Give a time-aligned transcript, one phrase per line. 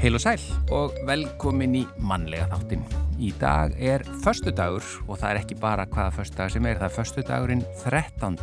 [0.00, 0.40] Heil og sæl
[0.72, 2.86] og velkomin í mannlega þáttin.
[3.20, 6.78] Í dag er förstu dagur og það er ekki bara hvaða förstu dag sem er,
[6.80, 8.38] það er förstu dagurinn 13.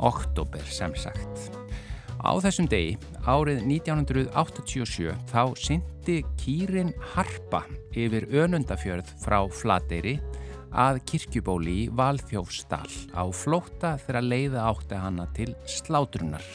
[0.00, 1.58] oktober sem sagt.
[2.24, 2.96] Á þessum degi,
[3.28, 10.22] árið 1987, þá syndi kýrin Harpa yfir önundafjörð frá Flateyri
[10.72, 16.48] að kirkjubóli í Valþjófsdal á flóta þegar leiða átti hana til slátrunar.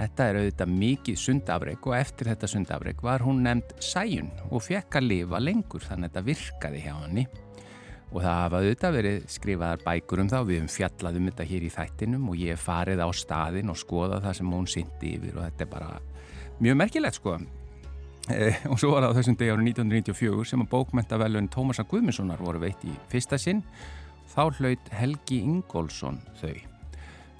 [0.00, 4.96] Þetta er auðvitað mikið sundafreg og eftir þetta sundafreg var hún nefnd Sæjun og fekk
[4.96, 7.24] að lifa lengur þannig að þetta virkaði hjá henni.
[8.10, 10.38] Og það hafa auðvitað verið skrifaðar bækur um þá.
[10.48, 14.38] Við höfum fjallaðum þetta hér í þættinum og ég farið á staðin og skoða það
[14.40, 15.92] sem hún syndi yfir og þetta er bara
[16.64, 17.36] mjög merkilegt sko.
[18.30, 22.40] E, og svo var það á þessum degi árið 1994 sem að bókmentavelun Tómasa Guðmundssonar
[22.40, 23.60] voru veitt í fyrsta sinn.
[24.32, 26.69] Þá hlaut Helgi Ingólfsson þau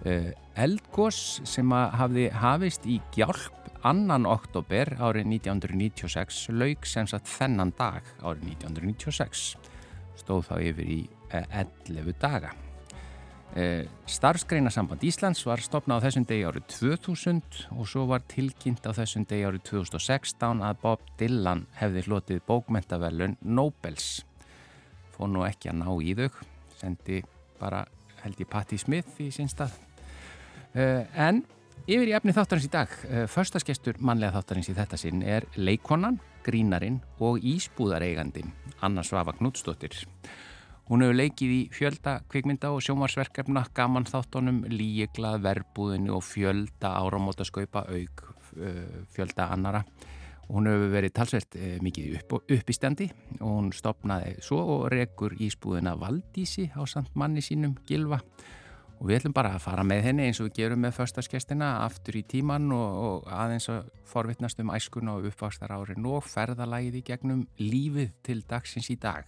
[0.00, 8.04] eldgós sem hafði hafist í gjálp annan oktober árið 1996 laug sem sagt þennan dag
[8.20, 9.54] árið 1996
[10.20, 10.98] stóð þá yfir í
[11.30, 12.52] 11 eh, daga.
[13.56, 18.92] Eh, Starfsgreinasamband Íslands var stopnað á þessum degi árið 2000 og svo var tilkynnt á
[18.94, 24.20] þessum degi árið 2016 að Bob Dylan hefði hlotið bókmentavelun Nobels
[25.16, 26.42] fór nú ekki að ná í þau
[26.78, 27.22] sendi
[27.58, 27.86] bara
[28.22, 29.89] held ég Patti Smith í sínstað Eh,
[30.74, 31.42] en
[31.90, 36.20] yfir í efni þáttarins í dag, eh, förstaskestur mannlega þáttarins í þetta sinn er leikonan,
[36.44, 39.96] grínarin og ísbúðareigandin Anna Svafa Knútsdóttir.
[40.90, 47.84] Hún hefur leikið í fjölda kvikmynda og sjómarsverkefna, gaman þáttunum, líeglað, verbúðinu og fjölda áramótaskaupa
[47.88, 48.24] auk
[48.56, 49.84] eh, fjölda annara.
[50.50, 55.36] Hún hefur verið talsvert mikið upp, upp í standi og hún stopnaði svo og rekur
[55.38, 58.18] ísbúðina Valdísi á samt manni sínum Gilva
[59.00, 62.18] og við ætlum bara að fara með henni eins og við gerum með förstaskestina aftur
[62.20, 67.04] í tíman og, og aðeins að forvittnast um æskun og uppvakstar árin og ferðalægið í
[67.08, 69.24] gegnum lífið til dagsins í dag.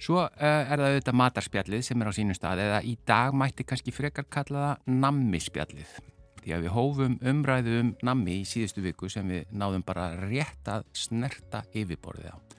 [0.00, 3.66] Svo uh, er það auðvitað matarspjallið sem er á sínum stað eða í dag mætti
[3.68, 5.96] kannski frekar kalla það nammispjallið.
[6.38, 10.70] Því að við hófum umræðu um nammi í síðustu viku sem við náðum bara rétt
[10.72, 12.57] að snerta yfirborðið á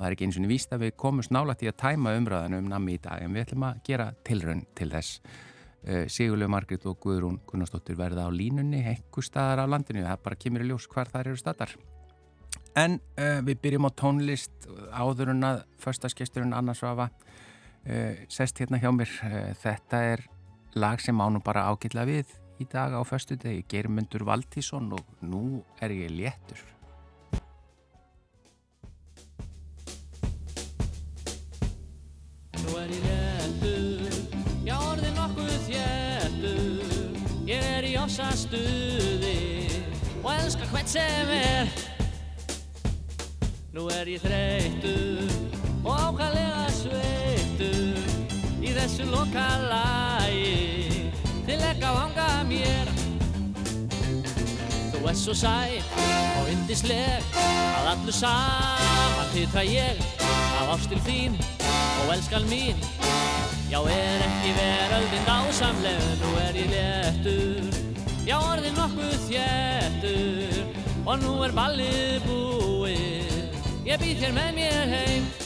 [0.00, 2.68] það er ekki eins og víst að við komumst nála til að tæma umræðan um
[2.72, 5.20] nammi í dag en við ætlum að gera tilraun til þess.
[5.80, 10.40] Uh, Sigurlega Margrit og Guðrún Gunnarsdóttir verða á línunni ekkur staðar á landinu, það bara
[10.40, 11.76] kemur í ljós hvar þær eru staðar
[12.80, 14.68] en uh, við byrjum á tónlist.
[14.92, 19.16] Áður en að förstaskesturinn Anna Svafa uh, sest hérna hjá mér
[19.60, 20.24] þetta er
[20.76, 22.28] lag sem ánum bara ágilla við
[22.60, 26.60] í dag á förstu degi, Geirmundur Valtísson og nú er ég léttur
[38.10, 39.70] losa stuði
[40.24, 41.68] og elska hvert sem er.
[43.70, 45.30] Nú er ég þreytur
[45.84, 48.00] og ákallega sveitur
[48.66, 51.06] í þessu lokalægi
[51.46, 52.90] til ekka vanga mér.
[54.90, 55.94] Þú er svo sætt
[56.40, 60.02] og yndisleg að allu saman titra ég
[60.58, 62.82] af ástil þín og elskal mín.
[63.70, 67.69] Já, er ekki veröldin dásamleg, nú er ég léttur
[68.28, 70.58] Já, orðin nokkuð þjættur
[71.08, 73.46] og nú er ballið búið.
[73.88, 75.39] Ég býð hér með mér heim.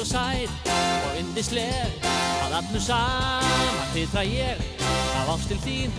[0.00, 0.68] Svo sætt
[1.04, 2.04] og yndisleg.
[2.44, 4.60] Að allu saman hitra ég
[5.18, 5.92] af ástil þín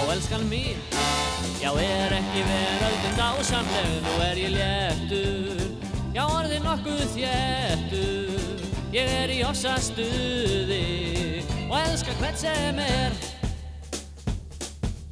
[0.00, 0.80] og elskan mín.
[1.60, 5.60] Já, er ekki veröldin dásamleg, nú er ég léttur.
[6.14, 8.62] Já, orðin nokkuð þjættur
[8.94, 13.16] Ég er í ossa stuði og elska hvert sem er.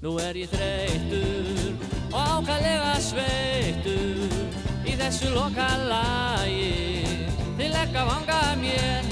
[0.03, 1.75] Nú er ég þreytur
[2.13, 4.39] og ákallega sveittur
[4.87, 7.22] í þessu lokalagi
[7.63, 9.07] til ekka vanga mér.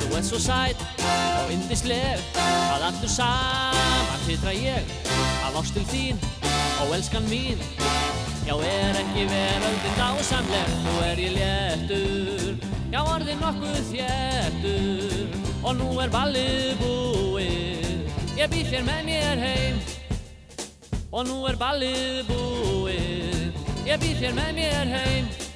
[0.00, 4.92] Þú ert svo sætt og yndisleg að allur saman hitra ég.
[5.46, 6.20] Af ástil þín
[6.82, 7.60] og elskan mín
[8.46, 12.54] Já, er ekki veröldin dásamleg, nú er ég léttur
[12.92, 19.80] Já, orðin nokkuð þjættur og nú er ballið búið Ég býð þér með mér heim.
[21.12, 25.49] Og nú er ballið búið Ég býð þér með mér heim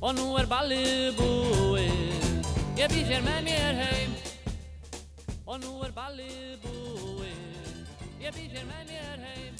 [0.00, 2.46] og nú er ballið búið.
[2.80, 4.14] Ég býð sér með mér heim.
[5.44, 7.82] Og nú er ballið búið.
[8.22, 9.58] Ég býð sér með mér heim.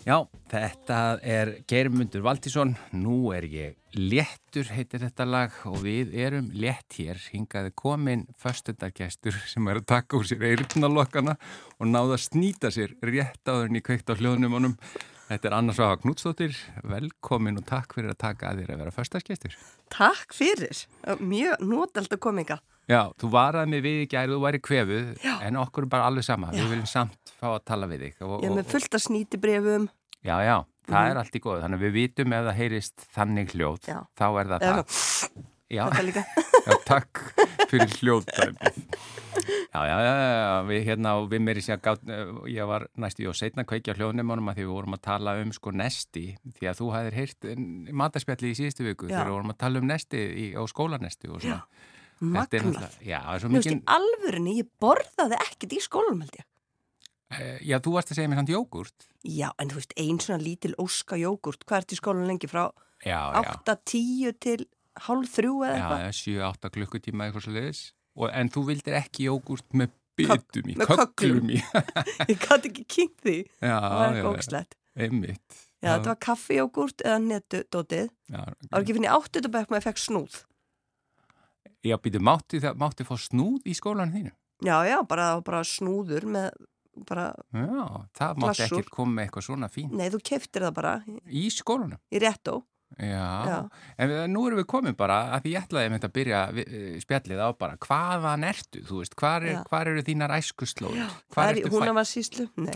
[0.00, 0.16] Já,
[0.48, 6.96] þetta er Geirmundur Valdísson, nú er ég léttur, heitir þetta lag og við erum létt
[6.96, 11.36] hér, hingaði komin förstundargestur sem er að taka úr sér eirutnalokkana
[11.76, 14.76] og náða að snýta sér rétt á þörni kveikt á hljóðnum honum.
[15.30, 16.56] Þetta er Anna Svafa Knútsdóttir,
[16.90, 19.52] velkomin og takk fyrir að taka að þér að vera förstundargestur.
[19.94, 20.80] Takk fyrir,
[21.22, 22.56] mjög nótald að kominga.
[22.90, 25.36] Já, þú varaði mig við í gæri, þú væri kvefuð, Já.
[25.46, 26.50] en okkur er bara alveg sama.
[26.50, 26.64] Já.
[26.64, 28.18] Við viljum samt fá að tala við þig.
[28.26, 29.86] Og, Ég er með fullt að snýti brefum.
[30.18, 30.56] Já, já,
[30.88, 31.12] það mm.
[31.12, 31.62] er allt í góð.
[31.62, 33.98] Þannig að við vitum ef það heyrist þannig hljóð, já.
[34.18, 34.98] þá er það það.
[35.70, 35.84] Já,
[36.66, 37.20] já, takk
[37.70, 38.72] fyrir hljóðtæmi.
[39.70, 42.10] Já, já, já, við hérna og við meiri sé að gátt,
[42.50, 45.52] ég var næstu í og setna kveikja hljóðnum að því við vorum að tala um
[45.54, 46.24] sko nesti,
[46.58, 47.48] því að þú hæðir heyrt
[48.02, 51.44] mataspjalli í síðustu viku þegar við vorum að tala um nesti í, á skólanesti og
[51.44, 51.62] svona.
[51.62, 51.96] Já.
[52.20, 52.98] Magnað.
[53.00, 53.78] Já, það er svo mikið...
[53.94, 56.46] Alvörinni, ég borðaði ekkert í skólum held ég.
[57.30, 59.06] Uh, já, þú varst að segja mér samt jógurt.
[59.22, 61.64] Já, en þú veist, einn svona lítil óska jógurt.
[61.64, 62.66] Hvað ert í skólun lengi frá?
[63.06, 63.20] Já,
[63.64, 64.66] 8-10 til
[65.06, 66.04] hálf þrjú eða eitthvað?
[66.04, 66.10] Já,
[66.50, 67.82] 7-8 klukkutíma eitthvað svo leiðis.
[68.36, 71.60] En þú vildir ekki jógurt með bytum í, köklum í.
[72.30, 73.36] ég gæti ekki kynnt því.
[73.62, 74.78] Já, það var ekki ógslegt.
[75.00, 75.60] Einmitt.
[75.80, 78.10] Já, þetta var kaffijógurt eða netudótið.
[78.28, 80.40] Það var ekki finnir áttutabæk að fekk snúð.
[81.86, 84.34] Já, býtu, mátti, mátti fá snúð í skólan þínu?
[84.66, 86.50] Já, já, bara, bara snúður með
[87.08, 90.92] bara Já, það mátti ekkert koma með eitthvað svona fín Nei, þú keftir það bara
[91.24, 92.00] Í skólanum?
[92.12, 92.60] Í réttó
[92.98, 93.58] Já, já.
[94.02, 97.48] en nú erum við komin bara að því ég ætlaði að byrja eh, spjallið á
[97.56, 101.14] bara hvaðan ertu, þú veist, hvar, er, hvar eru þínar æskuslóður?
[101.70, 102.48] Hún var síslu?
[102.60, 102.74] Nei,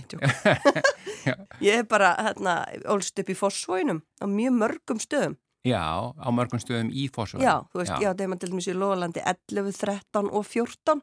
[1.66, 2.60] Ég er bara, hérna,
[2.94, 7.44] ólst upp í Fossvóinum á mjög mörgum stöðum Já, á mörgum stöðum í fórsvöðum.
[7.46, 11.00] Já, þú veist, já, það er maður til dæmis í Lóðalandi 11, 13 og 14.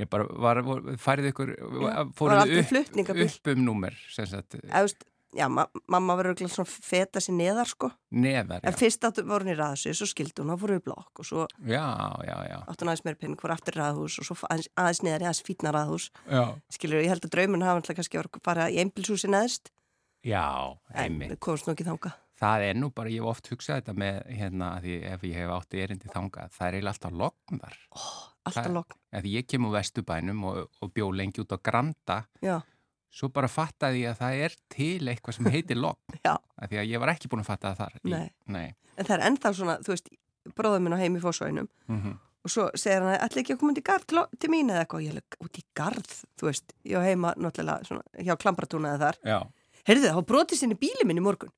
[0.00, 0.60] Ég bara, var,
[1.02, 1.52] færið ykkur,
[2.16, 4.56] fóruð upp, upp um númer, sem sagt.
[4.56, 5.04] Þú veist,
[5.36, 7.90] já, ma mamma verður ekki svona feta sér neðar, sko.
[8.14, 8.68] Neðar, já.
[8.70, 11.28] En fyrst áttu voru hún í raðsvið, svo skildi hún, þá fóruð við blokk og
[11.28, 11.48] svo.
[11.64, 11.84] Já,
[12.26, 12.56] já, já.
[12.64, 15.74] Áttu hún aðeins meira penning, fór aftur raðhús og svo aðeins, aðeins neðar, aðeins fítna
[15.76, 16.08] raðhús.
[16.26, 16.42] Já.
[16.78, 19.72] Skilur, ég held að drauminn hafa alltaf kannski verið að fara í einbilshúsi neðst.
[20.26, 20.44] Já,
[20.92, 21.36] einmitt.
[21.36, 24.18] En komst nú ekki þánga það er nú bara, ég hef oft hugsað þetta með
[24.38, 27.78] hérna, því ef ég hef átti erindi þangað, það er eiginlega alltaf lokn þar.
[27.96, 28.10] Oh,
[28.48, 29.00] alltaf lokn.
[29.16, 32.56] Því ég kem úr vestubænum og, og bjó lengi út á Granda, Já.
[33.10, 35.84] Svo bara fattaði ég að það er til eitthvað sem heitir.
[36.26, 36.34] Já.
[36.62, 38.00] Því að ég var ekki búin að fatta það þar.
[38.14, 38.26] Nei.
[38.46, 38.66] Nei.
[38.96, 40.10] En það er ennþá svona, þú veist,
[40.56, 42.18] bróðum minn á heim í fósvænum mm -hmm.
[42.44, 44.06] og svo segir hann að ætla ekki að koma út í gard
[44.38, 45.04] til mín eða eitthvað.
[45.06, 49.10] Ég er út í gard, þú veist, ég á heima náttúrulega svona, hjá Klambratúna eða
[49.10, 49.50] þar.
[49.86, 51.52] Heyrðu það, þá brotist í bíli minn í morgun.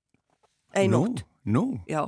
[0.75, 1.25] Einótt.
[1.45, 1.83] Nú?
[1.91, 2.07] Já,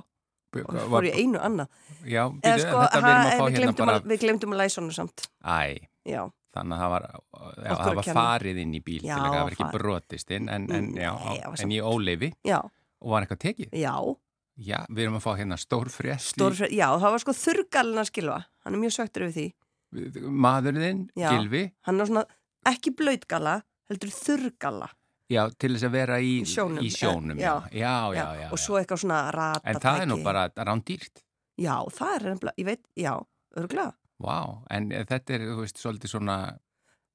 [0.62, 1.69] og fór ég einu annað.
[2.06, 4.00] Já, byrju, sko, þetta verðum að fá hérna bara...
[4.05, 5.26] Við glemtum að læsa honu samt.
[5.43, 6.23] Æ, já.
[6.55, 9.43] Þannig að það var, já, það var farið inn í bíl já, til að það
[9.43, 12.31] var ekki brotist inn, en, en, já, Nei, en í óleifi.
[12.47, 12.61] Já.
[13.05, 13.77] Og var eitthvað tekið?
[13.77, 13.95] Já.
[14.87, 15.59] Við erum að fá hérna.
[15.59, 18.40] Stórfrétt, já, það var sko þurrgalinn að skilfa.
[18.64, 19.47] Hann er mjög söktur yfir því.
[20.45, 21.64] Maðurinn, Gilvi.
[21.87, 22.25] Hann er svona,
[22.71, 23.59] ekki blöytgalla,
[23.90, 24.90] heldur þurrgalla.
[25.33, 27.55] Já, til þess að vera í, í sjónum, í sjónum já.
[27.73, 28.49] Já, já.
[28.52, 31.23] Og svo eitthvað svona rata En það er nú bara rándýrt.
[31.61, 33.14] Já, það er ég veit, já,
[33.57, 33.95] örgulega.
[34.23, 36.38] Vá, en þetta er, þú veist, svolítið svona,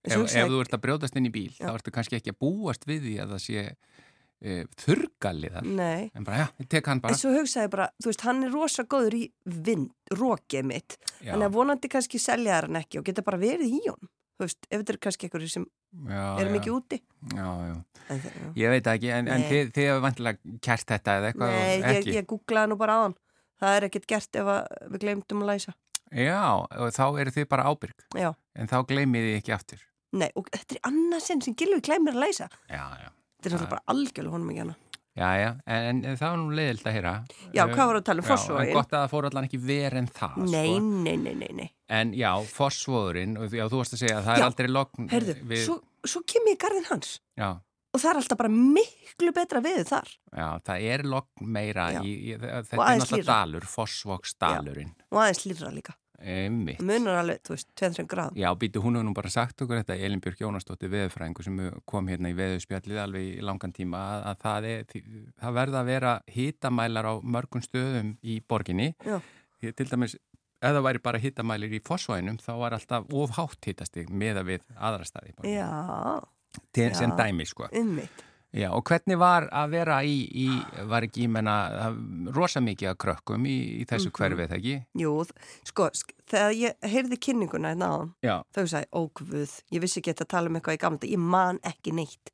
[0.04, 2.86] ef, ef þú ert að brjóðast inn í bíl, þá ertu kannski ekki að búast
[2.90, 5.72] við því að það sé e, þurrgalið þar.
[5.80, 6.10] Nei.
[6.12, 7.16] En bara, já, ég tek hann bara.
[7.16, 9.24] En svo hugsaði bara, þú veist, hann er rosa góður í
[9.70, 11.00] vind, rókið mitt.
[11.22, 14.12] Þannig að vonandi kannski selja hann ekki og geta bara verið í honum.
[14.40, 15.66] Þú veist, ef þetta er kannski einhverju sem
[16.08, 17.02] já, er mikið úti.
[17.36, 17.74] Já, já,
[18.14, 18.22] en,
[18.56, 22.08] ég veit ekki en, en þið, þið hefur vantilega kert þetta eða eitthvað Nei, ég,
[22.16, 23.18] ég googlaði nú bara á hann.
[23.60, 24.52] Það er ekkert gert ef
[24.94, 25.76] við glemdum að læsa
[26.10, 29.86] Já, og þá eru þið bara ábyrg Já En þá glemir þið ekki aftur
[30.18, 33.74] Nei, og þetta er annarsinn sem Gilvi glemir að læsa Já, já Þetta er alltaf
[33.76, 34.78] bara algjörlega honum ekki hana
[35.20, 37.12] Já, já, en, en það var nú leiðilt að heyra.
[37.52, 38.70] Já, hvað voru að tala um fósfóðurinn?
[38.70, 40.84] En gott að það fór allan ekki verið en það, nei, sko.
[40.86, 41.72] Nei, nei, nei, nei.
[41.98, 45.10] En já, fósfóðurinn, og já, þú varst að segja að það já, er aldrei lokn.
[45.12, 45.64] Herðu, við...
[45.66, 45.76] svo,
[46.08, 46.24] svo
[47.90, 50.12] Og það er alltaf bara miklu betra við þar.
[50.30, 54.94] Já, það er lokn meira í, í þetta er náttúrulega dalur, fósfóksdalurinn.
[55.10, 55.96] Og aðeins lýra líka.
[56.20, 56.82] Einmitt.
[56.84, 58.38] Munar alveg, þú veist, 2-3 gráð.
[58.38, 62.10] Já, býtu, hún hefur nú bara sagt okkur þetta, Elin Björk Jónastóttir veðurfræðingu sem kom
[62.12, 65.06] hérna í veðurspjallið alveg í langan tíma að, að það, er,
[65.40, 68.90] það verða að vera hitamælar á mörgum stöðum í borginni.
[69.08, 69.22] Já.
[69.64, 70.18] Til dæmis,
[70.60, 75.08] ef það væri bara hitamælir í fósvænum, þá var alltaf ofhátt hitastig meða við aðra
[75.08, 75.38] staði.
[76.74, 77.70] Til, sem dæmi, sko.
[77.76, 78.26] Ummitt.
[78.50, 80.48] Já, og hvernig var að vera í, í
[80.90, 81.54] var ekki, ég menna,
[82.34, 84.18] rosa mikið að krökkum í, í þessu mm -hmm.
[84.18, 84.74] hverfið, ekki?
[84.98, 85.12] Jú,
[85.70, 85.90] sko,
[86.32, 90.50] þegar ég heyrði kynninguna hérna á hann, þá sagði, ógvöð, ég vissi ekki að tala
[90.50, 92.34] um eitthvað í gamla, ég man ekki neitt.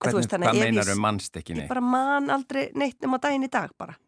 [0.00, 1.68] Hvernig, veist, hvað meinar um mannst ekki neitt?
[1.68, 3.98] Ég bara man aldrei neitt um að daginn í dag bara.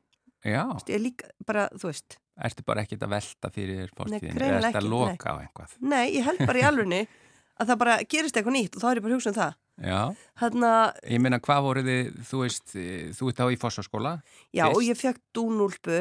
[0.41, 0.65] Já.
[0.65, 2.17] Þú veist, ég líka, bara, þú veist.
[2.41, 5.29] Ertu bara ekkit að velta fyrir fórstíðin, eða ertu að loka nei.
[5.29, 5.77] á einhvað?
[5.81, 7.03] Nei, ég held bara í alvegni
[7.61, 9.59] að það bara gerist eitthvað nýtt og þá er ég bara hugsað um það.
[9.83, 10.01] Já,
[10.39, 10.71] Þarna,
[11.09, 12.75] ég meina hvað voruð þið, þú veist,
[13.19, 14.13] þú ert á í fossaskóla?
[14.53, 14.77] Já, Fyrst.
[14.77, 16.01] og ég fekk dúnúlpu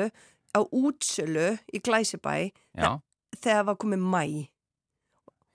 [0.52, 2.36] á útsölu í Glæsibæ
[3.42, 4.24] þegar var komið mæ.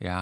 [0.00, 0.16] Já,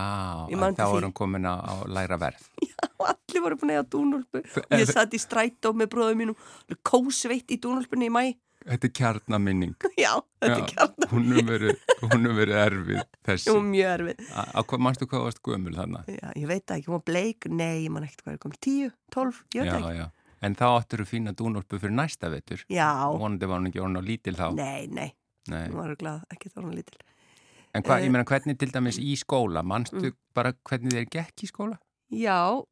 [0.50, 2.42] þá vorum komin á, á læra verð.
[2.70, 6.38] Já, allir voru búin að eiga dúnúlpu og ég satt í strætó með bróðum mínum,
[6.86, 8.24] kósveitt í dúnúlpunni í mæ.
[8.64, 9.74] Þetta er kjarnaminning.
[10.00, 11.80] Já, þetta er kjarnaminning.
[12.00, 13.52] Hún hefur verið erfið þessi.
[13.52, 14.28] Er mjög erfið.
[14.32, 16.12] Á hvað, mannstu hvað varst gömul þannig?
[16.16, 18.90] Já, ég veit ekki, hún var bleik, nei, ég man ekkert hvað er komið, tíu,
[19.12, 19.98] tólf, ég veit já, ekki.
[19.98, 22.64] Já, já, en þá áttur þú fína dúnolpu fyrir næsta vetur.
[22.72, 22.88] Já.
[23.12, 24.46] Vonandi var hún ekki orðin á lítil þá.
[24.56, 25.10] Nei, nei,
[25.52, 25.66] nei.
[25.68, 27.04] hún var glad, ekki þá hún lítil.
[27.74, 30.20] En hvað, uh, ég meina, hvernig til dæmis í skóla, mannstu mm.
[30.36, 31.80] bara hvernig þeir gekk í skóla?
[32.14, 32.62] Já,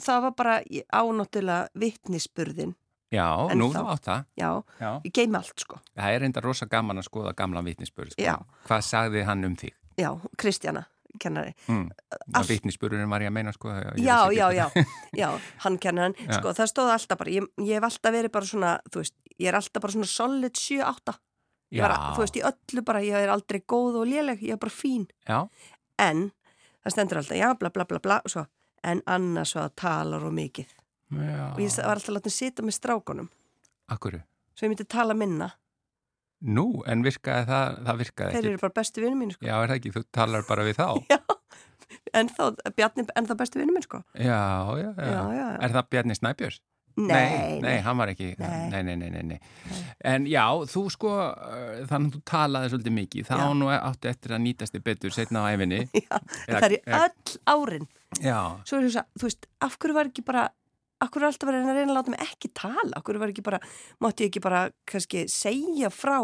[0.00, 2.72] það var bara ánáttilega vittnisspurðin
[3.12, 4.24] Já, en nú þá átt það.
[4.40, 4.48] Já,
[4.80, 5.78] já, ég geimi allt sko.
[5.98, 8.14] Það er enda rosa gaman að skoða gamla vitnisspörð.
[8.14, 8.24] Sko.
[8.24, 8.38] Já.
[8.68, 9.74] Hvað sagði hann um þig?
[10.00, 10.08] Já,
[10.40, 10.86] Kristjana,
[11.20, 11.52] kennari.
[11.68, 11.90] Mm.
[12.32, 12.46] All...
[12.48, 13.74] Vitnisspörðurinn var ég að meina sko.
[14.00, 14.64] Já, já, já,
[15.18, 15.28] já,
[15.66, 16.16] hann kennar hann.
[16.38, 19.52] Sko, það stóði alltaf bara, ég, ég hef alltaf verið bara svona, þú veist, ég
[19.52, 21.18] er alltaf bara svona solid 7-8.
[21.72, 21.84] Já.
[21.84, 24.72] Bara, þú veist, í öllu bara, ég er aldrei góð og léleg, ég er bara
[24.72, 25.04] fín.
[25.28, 25.44] Já.
[26.00, 26.30] En,
[26.80, 28.48] það stendur alltaf, já, bla, bla, bla, bla, svo,
[28.88, 30.72] en annars svo talar og mikið.
[31.12, 31.46] Já.
[31.52, 33.28] og ég var alltaf látið að sita með strákonum
[33.92, 34.22] Akkur?
[34.56, 35.50] Svo ég myndi tala minna.
[36.42, 38.40] Nú, en virkaði það, það virkaði ekki.
[38.40, 39.46] Þeir eru bara bestu vinnum mín sko.
[39.46, 40.86] Já, er það ekki, þú talar bara við þá.
[41.12, 41.18] Já,
[42.18, 42.42] en þá,
[42.78, 44.02] Bjarni, en það bestu vinnum mín sko.
[44.16, 44.42] Já,
[44.80, 46.60] já, já, já, Er það Bjarni Snæbjörns?
[46.92, 48.48] Nei, nei, nei, hann var ekki nei.
[48.68, 49.38] Nei, nei, nei, nei
[50.04, 54.34] En já, þú sko uh, þannig að þú talaði svolítið mikið þá nú áttu eftir
[54.36, 57.88] að nýtast þig betur setna á æfinni Já, Eða, það er í öll árin.
[58.20, 58.36] Já.
[58.68, 60.44] Svo er þú, þú veist, af hverju var ekki bara
[61.02, 62.92] Akkur er alltaf að reyna að láta mig ekki tala?
[62.98, 63.58] Akkur var ekki bara,
[64.02, 66.20] mátti ég ekki bara kannski segja frá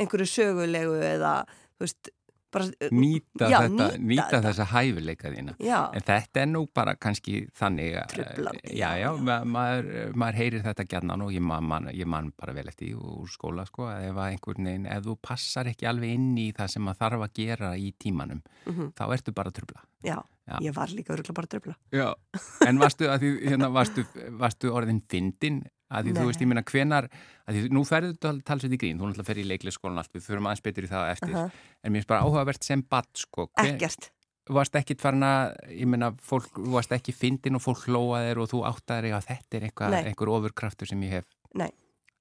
[0.00, 1.34] einhverju sögulegu eða,
[1.80, 2.10] veist,
[2.54, 2.66] bara...
[2.80, 5.54] Uh, nýta já, þetta, nýta, nýta þessa hæfileika þína.
[5.62, 5.78] Já.
[5.96, 8.16] En þetta er nú bara kannski þannig að...
[9.20, 12.96] Ma maður, maður heyrir þetta gætnan og ég man, man, ég man bara vel eftir
[12.96, 16.86] úr skóla, sko, að ef veginn, ef þú passar ekki alveg inn í það sem
[16.86, 18.92] maður þarf að gera í tímanum, mm -hmm.
[18.98, 19.84] þá ertu bara trubla.
[20.06, 20.18] Já.
[20.50, 20.56] Já.
[20.66, 21.74] Ég var líka öruglega bara að dröfla.
[21.94, 22.06] Já,
[22.66, 24.04] en varstu, því, hérna, varstu,
[24.40, 25.60] varstu orðin fyndin?
[25.90, 27.06] Að því þú veist, ég minna, hvenar,
[27.50, 30.22] að því nú ferðu þú talsveit í grín, þú náttúrulega fer í leiklisskólan allt, við
[30.28, 31.50] fyrir aðeins betur í það eftir, uh -huh.
[31.82, 33.48] en mér finnst bara áhugavert sem badd, sko.
[33.58, 34.10] Ekkert.
[34.50, 39.14] Varst ekki tvarna, ég minna, fólk, varst ekki fyndin og fólk hlóaðir og þú áttaðir
[39.14, 41.26] að þetta er eitthvað, einhver ofurkraftur sem ég hef.
[41.54, 41.70] Nei.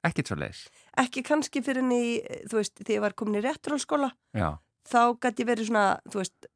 [0.03, 0.67] Ekkert svo leiðis.
[0.98, 4.12] Ekki kannski fyrir henni, þú veist, þegar ég var komin í rétturálskóla,
[4.89, 6.50] þá gæti verið svona, þú veist,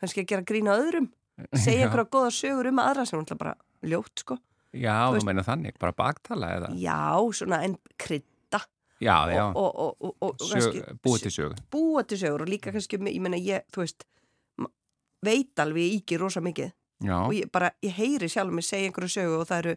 [0.00, 1.10] kannski að gera grína öðrum
[1.52, 3.54] segja einhverja goða sögur um aðra sem er bara
[3.86, 4.38] ljótt sko.
[4.76, 6.72] Já, þú, meina þannig, bara baktala eða?
[6.76, 8.60] Já, svona en krydda.
[9.00, 11.62] Já, já, og, og, og, Sög, búið til sögur.
[11.72, 14.04] Búið til sögur og líka kannski, ég meina ég, þú veist
[15.24, 16.74] veit alveg ég ekki rosa mikið.
[17.04, 17.16] Já.
[17.26, 19.74] og ég bara, ég heyri sjálf mig segja einhverju sögu og það eru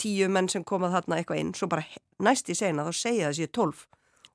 [0.00, 1.84] tíu menn sem komað þarna eitthvað inn, svo bara
[2.20, 3.86] næst í segna þá segja það sér tólf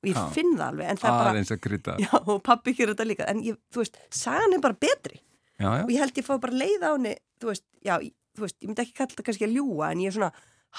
[0.06, 3.30] og ég finn það alveg en það er bara, já, og pappi ekki þetta líka.
[3.32, 5.22] En ég, þú veist, sagan er bara betri.
[5.56, 5.84] Já, já.
[5.86, 7.96] og ég held ég fá bara leið á henni þú veist, já,
[8.36, 10.32] þú veist, ég myndi ekki kalla þetta kannski að ljúa en ég er svona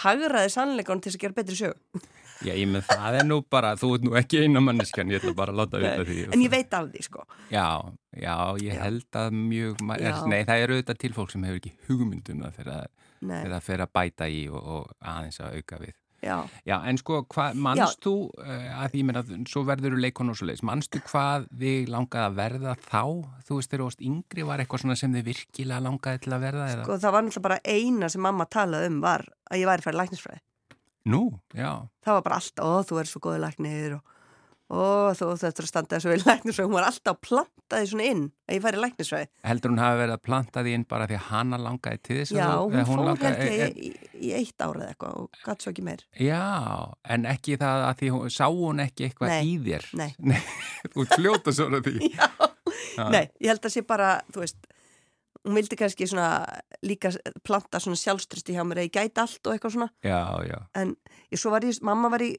[0.02, 2.04] hagraði sannleikan til að gera betri sög
[2.44, 5.32] Já, ég með það er nú bara, þú ert nú ekki eina manneskan, ég ætla
[5.38, 6.16] bara að láta vita því.
[6.36, 7.22] En ég veit af því, sko.
[7.48, 7.64] Já,
[8.12, 11.72] já, ég held að mjög er, Nei, það eru auðvitað til fólk sem hefur ekki
[11.88, 12.90] hugmynduna þegar
[13.24, 16.36] það fer að bæta í og, og aðeins að auka við Já.
[16.66, 17.20] Já, en sko,
[17.60, 21.46] mannst þú, uh, að ég meina, svo verður þú leikon og svo leiðis, mannstu hvað
[21.60, 23.02] þið langaði að verða þá?
[23.46, 26.44] Þú veist, þegar þú varst yngri, var eitthvað svona sem þið virkilega langaði til að
[26.46, 26.68] verða?
[26.80, 30.00] Sko, það var náttúrulega bara eina sem mamma talaði um var að ég væri færið
[30.02, 30.42] læknisfræði.
[31.06, 31.22] Nú,
[31.54, 31.70] já.
[32.02, 34.15] Það var bara allt, ó, þú er svo góði læknir og
[34.66, 36.66] og þú þetta er að standa þessu við læknisfræði.
[36.66, 39.28] Hún var alltaf plantaði svona inn að ég færi læknisfræði.
[39.46, 42.46] Heldur hún hafi verið að plantaði inn bara því að hana langaði til þess já,
[42.50, 43.90] hún, hún fór held ég e, e, í,
[44.26, 46.06] í eitt árið eitthvað og gæti svo ekki meir.
[46.18, 46.42] Já,
[47.14, 49.90] en ekki það að því hún, sá hún ekki eitthvað nei, í þér?
[50.02, 50.40] nei, nei
[50.94, 51.98] þú fljóta svona því.
[52.16, 52.30] Já,
[52.96, 54.66] já, nei, ég held að sé bara þú veist,
[55.46, 56.30] hún vildi kannski svona
[56.86, 57.12] líka
[57.46, 59.88] planta svona sjálfströsti hjá mér að ég gæti allt og eitthvað svona.
[60.04, 60.58] Já, já.
[60.80, 60.94] En
[61.30, 62.32] ég, svo var ég, mamma var í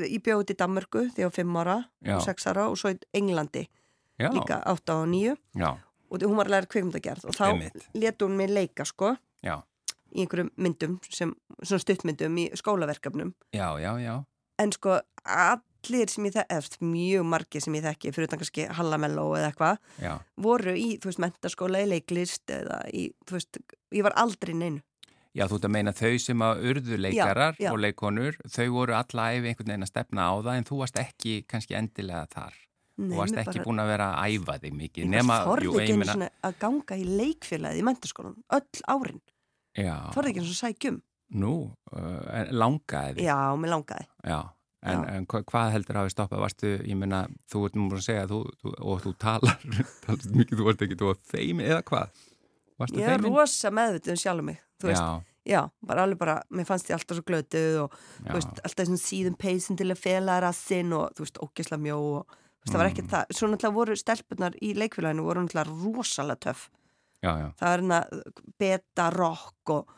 [0.00, 2.16] ég bjóði í Danmörku þegar 5 ára Já.
[2.16, 3.66] og 6 ára og svo í Englandi
[4.20, 4.30] Já.
[4.32, 5.70] líka 8 og 9 Já.
[6.10, 7.46] og hún var að læra kveikmyndagerð og þá
[7.94, 9.62] letu hún mig leika sko Já.
[10.12, 14.24] í einhverjum myndum sem, svona stuttmyndum í skólaverkefnum Já, já, já.
[14.58, 18.68] en sko allir sem ég þekki, eftir mjög margir sem ég þekki fyrir utan kannski
[18.78, 19.76] Hallamelló eða eitthvað
[20.36, 23.58] voru í, þú veist, mentaskóla í leiklist eða í, þú veist,
[23.92, 24.80] ég var aldrei neinu
[25.34, 27.70] já þú ert að meina þau sem að urðu leikarar já.
[27.72, 30.98] og leikonur, þau voru alla æfi einhvern veginn að stefna á það en þú varst
[31.02, 32.54] ekki kannski endilega þar.
[33.02, 35.04] Nei, Þú varst ekki bara- búin að vera að æfa þig mikið.
[35.04, 38.82] Ég Nema, bara þorði jú, ekki meina- svona að ganga í leikfélagið í mentaskólan, öll
[38.92, 39.20] árin.
[39.78, 40.98] Já, Þorði ekki eins og sækjum.
[41.32, 41.52] nú,
[41.96, 43.24] uh, langaði þig.
[43.24, 44.06] Já, mér langaði.
[44.28, 44.40] Já,
[44.84, 45.08] en, Já.
[45.16, 46.42] en hva, hvað heldur hafi stoppað?
[46.44, 49.58] Varstu, ég meina, þú ert nú búin að segja þú, þú, og þú talar,
[50.04, 52.08] talar mikið, þú varst ekki, þú var feimin eða hvað?
[52.82, 55.02] Varstu Ég er rosa meðvitið um sjálf mig, þú veist.
[55.02, 58.50] Já, Já, bara alveg bara, mér fannst ég alltaf svo glötuð og já, þú veist,
[58.62, 62.36] alltaf þessum síðum peysin til að fela rassinn og þú veist, ógesla mjó og þú
[62.62, 62.92] veist, það var Mm.
[62.92, 63.32] ekkert það.
[63.34, 66.68] Svo náttúrulega voru stelpunar í leikfélaginu voru náttúrulega rosalega töff.
[67.22, 67.98] já, já, Það var hérna
[68.58, 69.90] beta rock og,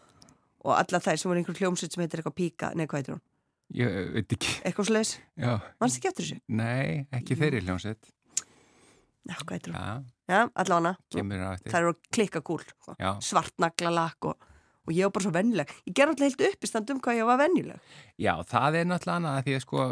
[0.65, 3.23] og alla þær sem voru einhver hljómsveit sem heitir eitthvað píka, nei hvað heitir hún?
[3.75, 5.13] ég eh, veit ekki, Eitthvað sliðis?
[5.37, 6.41] já, Mannst ekki eftir þessu?
[6.49, 8.11] nei, ekki þeirri hljómsveit,
[9.29, 10.09] Já, hvað heitir hún?
[10.31, 10.97] Já, allavega
[11.71, 12.97] Það eru klikka kúl, sko.
[12.99, 14.51] já, svartnaglalakk og,
[14.85, 15.71] og ég var bara svo vennileg.
[15.89, 17.81] Ég ger alltaf heilt upp í standum hvað ég var vennileg.
[18.21, 19.87] já, það er náttúrulega annað að því að sko,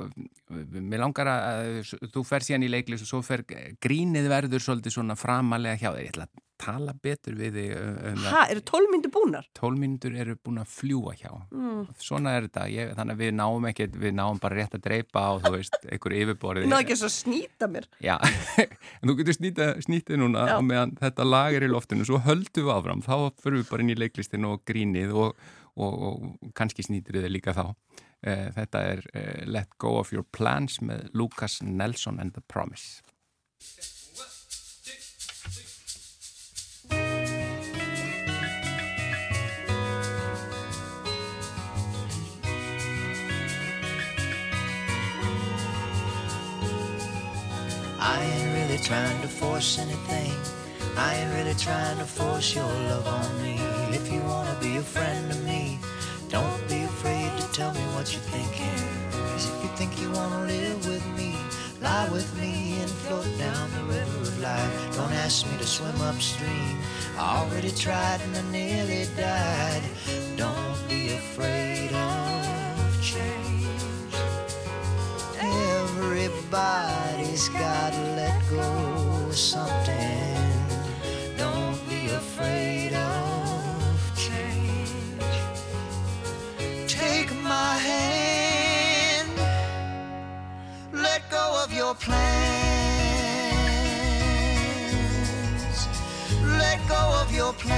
[0.93, 3.45] mér langar að þú fer síðan í leiklis og svo fer
[3.81, 7.71] grínið verður svolítið svona framalega hjá þér, ég ætla að tala betur við þig
[8.12, 8.21] um.
[8.31, 9.47] Ha, eru tólmyndu búnar?
[9.59, 11.87] tólmyndur eru búin að fljúa hjá Mm.
[11.99, 15.23] svona er þetta, ég, þannig að við náum ekki við náum bara rétt að dreipa
[15.26, 17.88] á þú veist, einhverju yfirborði Ég náðu ekki að snýta mér.
[18.04, 20.54] Já, en þú getur snýta, snýtið núna Já.
[20.61, 23.83] og meðan þetta lag er í loftinu svo höldum við áfram, þá fyrir við bara
[23.87, 25.35] inn í leiklistin og grínið og,
[25.76, 27.66] og, og kannski snýtir þið líka þá
[28.23, 33.02] Eh, Þetta er eh, Let Go of Your Plans með Lucas Nelson and the Promise
[48.04, 50.34] I ain't really trying to force anything.
[50.97, 53.60] I ain't really trying to force your love on me.
[53.95, 55.78] If you wanna be a friend to me,
[56.28, 58.82] don't be afraid to tell me what you're thinking.
[59.12, 61.36] Cause if you think you wanna live with me,
[61.80, 64.97] lie with me and float down the river of life.
[64.97, 66.75] Don't ask me to swim upstream.
[67.17, 69.84] I already tried and I nearly died.
[70.36, 71.72] Don't be afraid
[76.54, 78.60] Everybody's gotta let go
[79.26, 80.36] of something.
[81.38, 85.23] Don't be afraid of change.
[86.86, 89.30] Take my hand.
[90.93, 92.19] Let go of your plans.
[96.58, 97.73] Let go of your plans.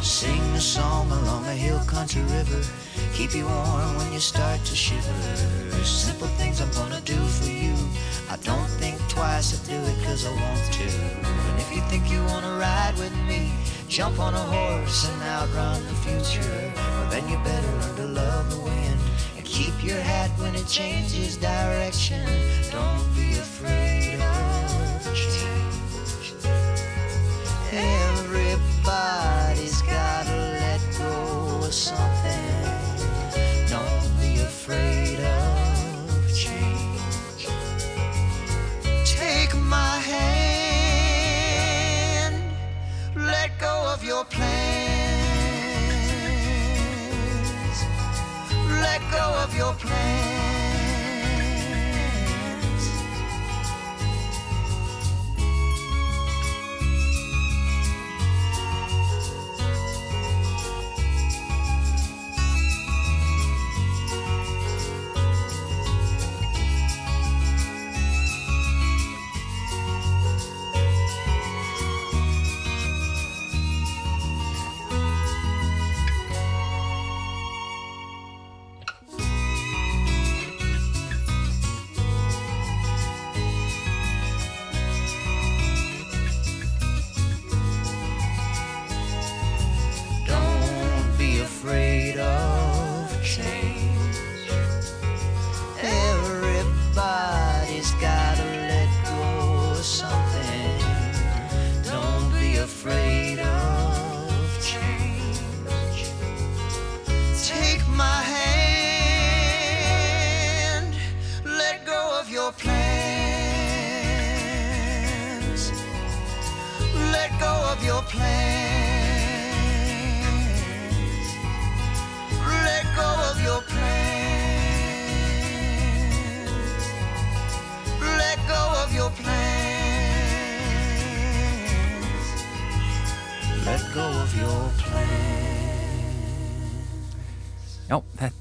[0.00, 2.62] Sing a song along a hill country river.
[3.12, 5.02] Keep you warm when you start to shiver.
[5.84, 7.74] Simple things I'm gonna do for you.
[8.30, 10.84] I don't think twice, I do it cause I want to.
[10.84, 13.52] And if you think you wanna ride with me,
[13.88, 16.72] jump on a horse and outrun the future.
[16.76, 18.98] Well, then you better learn to love the wind
[19.36, 22.26] and keep your hat when it changes direction.
[22.70, 26.34] Don't be afraid of change.
[27.72, 29.79] Everybody's
[49.30, 50.39] of your plans.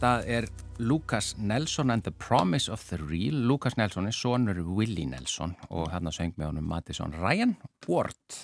[0.10, 0.46] Þetta er
[0.80, 3.36] Lucas Nelson and the Promise of the Real.
[3.48, 7.56] Lucas Nelson er sonur Willie Nelson og hérna söng með honum Madison Ryan
[7.88, 8.40] Ward.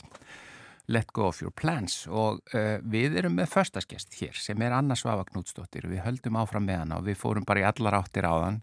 [0.88, 4.97] Let go of your plans og uh, við erum með förstaskest hér sem er Anna
[4.99, 8.28] Svava Knútsdóttir og við höldum áfram með hana og við fórum bara í allar áttir
[8.30, 8.62] á þann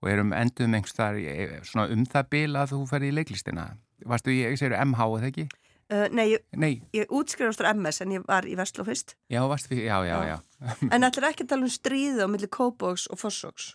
[0.00, 1.20] og erum enduðum einhvers þar
[1.68, 3.68] svona um það bil að þú ferði í leiklistina.
[4.10, 5.46] Varstu í, ég segir MH eða ekki?
[5.90, 9.16] Uh, nei, ég, Nei, ég útskrifast á MS en ég var í Vestló fyrst.
[9.30, 10.38] já, fyrir, já, já, já.
[10.60, 10.74] Já.
[10.92, 13.72] En ætlar ekki að tala um stríði á milli Kópóks og Fossóks.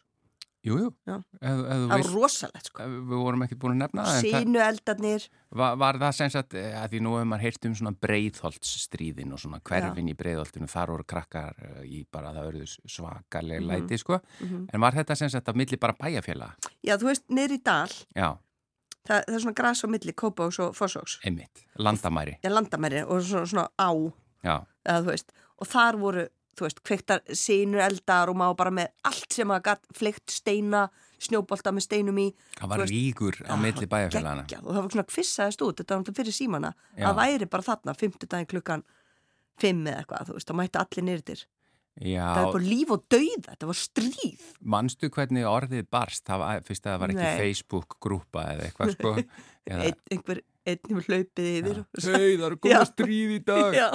[0.66, 0.88] Jú, jú.
[1.06, 1.20] Já.
[1.46, 2.86] Ef, ef þú Það var rosalegt sko.
[2.90, 5.28] við vorum ekki búin að nefna það, Sínu eldarnir.
[5.52, 7.94] var, var það sem sagt, eh, að því nú hefur maður heyrt um svona
[8.50, 13.62] breiðholtsstríðin og svona hverfin í breiðholtinu, þar voru krakkar eh, í bara það örðu svakaleg
[13.62, 13.70] Mhm.
[13.70, 14.20] læti, sko,
[14.74, 16.56] en var þetta sem sagt á milli bara bæjafélag?
[16.84, 18.38] Já, þú veist, niður í dal, Já,
[19.08, 21.20] það, það er svona gras á milli Kópóks og Fossóks.
[21.26, 23.90] einmitt, landamæri, Já, landamæri og svona, svona á,
[24.46, 25.32] eða þú veist.
[25.62, 26.26] Og þar voru,
[26.58, 30.90] þú veist, kveiktar sínu eldar og maður bara með allt sem að gatt fleikt steina,
[31.26, 32.28] snjóbolta með steinum í.
[32.60, 34.44] það var ríkur á milli bæjafélagana.
[34.46, 37.06] geggjað og það var svona kvissaðist út, þetta var náttúrulega fyrir símana Já.
[37.10, 38.84] að væri bara þarna, fimmtudaginn klukkan
[39.58, 41.46] fimm eða eitthvað, þú veist, það mætti allir nýrtir
[41.96, 44.48] Já, það var bara líf og dauða, þetta var stríð.
[44.74, 47.38] Manstu hvernig orðið barst, það var, fyrst að það var ekki Nei.
[47.40, 49.14] Facebook-grúpa eða eitthvað, sko,
[49.64, 51.80] eða, Einn, einhver, einn hefur hlaupið yfir.
[52.04, 52.58] Hei, það Já.
[52.66, 53.80] komið stríð í dag.
[53.80, 53.88] Já,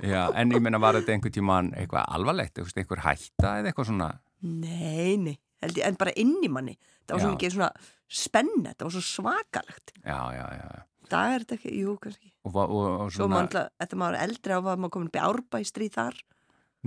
[0.00, 4.12] Já, en ég meina var þetta einhver tíman eitthvað alvarlegt, einhver hætta eða eitthvað svona,
[4.46, 5.36] nei, nei.
[5.60, 6.78] En bara inn í manni.
[7.04, 7.72] Það var svo mikið svona
[8.08, 9.92] spenna, það var svo svakalegt.
[9.98, 10.70] Já, já, já,
[11.10, 12.30] það er þetta ekki, jú, kannski.
[12.46, 15.10] Og, og, og, svo svona, maður alltaf, eftir maður er eldri á var maður komin
[15.10, 16.22] upp í árbæ stríð þar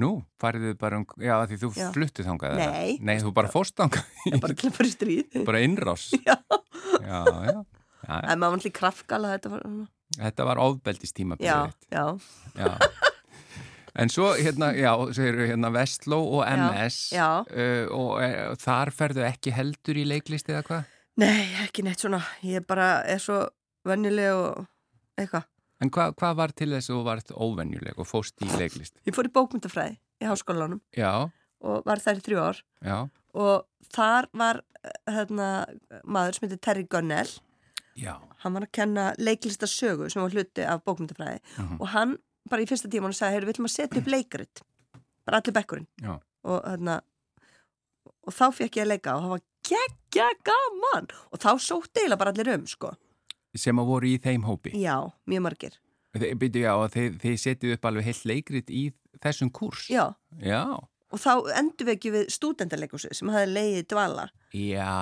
[0.01, 0.09] nú,
[0.41, 1.87] farið þið bara um, já, því þú Já.
[1.93, 2.59] fluttuð þangað?
[2.61, 2.97] Nei.
[3.05, 4.07] Nei, þú bara fórst þangað,
[4.43, 6.37] bara til að fara í stríð bara innrás, Já.
[7.03, 9.67] já, já, já, en maður var alltaf krafgala þetta var,
[10.17, 11.57] þetta var ofbeldistíma já,
[11.93, 12.05] já,
[12.57, 12.71] já.
[13.93, 17.27] En svo hérna, já, segir hérna Vestló og MS já.
[17.45, 20.87] Uh, og uh, þar ferðu ekki heldur í leiklist eða hvað?
[21.21, 23.43] nei, ekki neitt svona ég bara er svo
[23.85, 24.63] vennileg og
[25.21, 25.45] eitthvað
[25.83, 28.95] En hvað hva var til þess að þú varst óvenjuleg og fóst í leiklist?
[29.07, 31.11] Ég fór í bókmyndafræði í háskólanum Já,
[31.63, 32.61] og var þær í þrjú ár.
[32.87, 32.97] Já,
[33.35, 34.61] og þar var
[35.07, 35.47] hérna,
[36.03, 37.33] maður sem heitir Terry Gunnell.
[37.99, 41.77] Já, hann var að kenna leiklistasögu sem var hluti af bókmyndafræði Mhm.
[41.81, 42.17] og hann
[42.49, 44.61] bara í fyrsta tíma hann sagði, við ætlum að setja upp leikrit.
[45.25, 45.87] Bara allir bekkurinn.
[46.43, 47.01] Og, hérna,
[48.27, 51.07] og þá fekk ég að leika og það var geggja gaman.
[51.31, 52.91] Og þá sótt eiginlega bara allir um sko.
[53.55, 54.71] Sem að voru í þeim hópi.
[54.81, 54.97] já,
[55.29, 55.75] mjög margir
[56.13, 58.83] byrju, já, og þið, þið setjuð upp alveg heilt leikrit í
[59.23, 59.87] þessum kurs.
[59.89, 60.61] já, Já,
[61.13, 64.93] og þá endur við ekki við stúdendarleikusu sem hafði leiðið dvala já,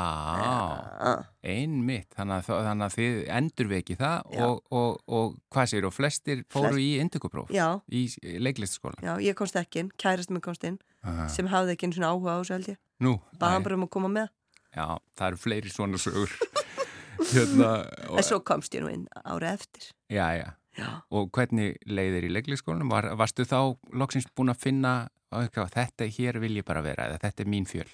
[1.44, 2.08] einmitt.
[2.16, 5.96] Þannig að, þannig að þið endur við ekki það og, og, og hvað sér, og
[5.96, 8.04] flestir fóru Flest- í indugupróf í
[8.44, 9.00] leiklistaskóla.
[9.04, 11.28] já, ég komst ekki inn kærist mig komst inn Aha.
[11.34, 13.86] sem hafði ekki einu svona áhuga á þessu held ég Nú, baðan æ, bara um
[13.88, 14.28] að koma með
[14.76, 14.86] já,
[15.18, 16.32] það eru fleiri svona sögur.
[17.20, 17.72] hérna,
[18.18, 20.48] en svo komst ég nú inn árið eftir já, já.
[20.78, 22.92] já, Og hvernig leiðir í leiklistaskólanum?
[22.94, 24.94] Var, varstu þá loksins búin að finna,
[25.32, 27.90] okay, þetta hér vil ég bara vera, eða þetta er mín fjöl?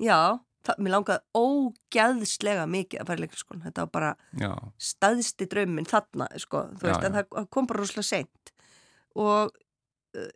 [0.00, 4.52] já það, mér langaði ógæðslega mikið að fara í leiklisskólan þetta var bara
[4.90, 8.54] staðsti drauminn þarna sko, veist, það kom bara rosalega seint
[9.18, 9.50] og
[10.16, 10.30] uh,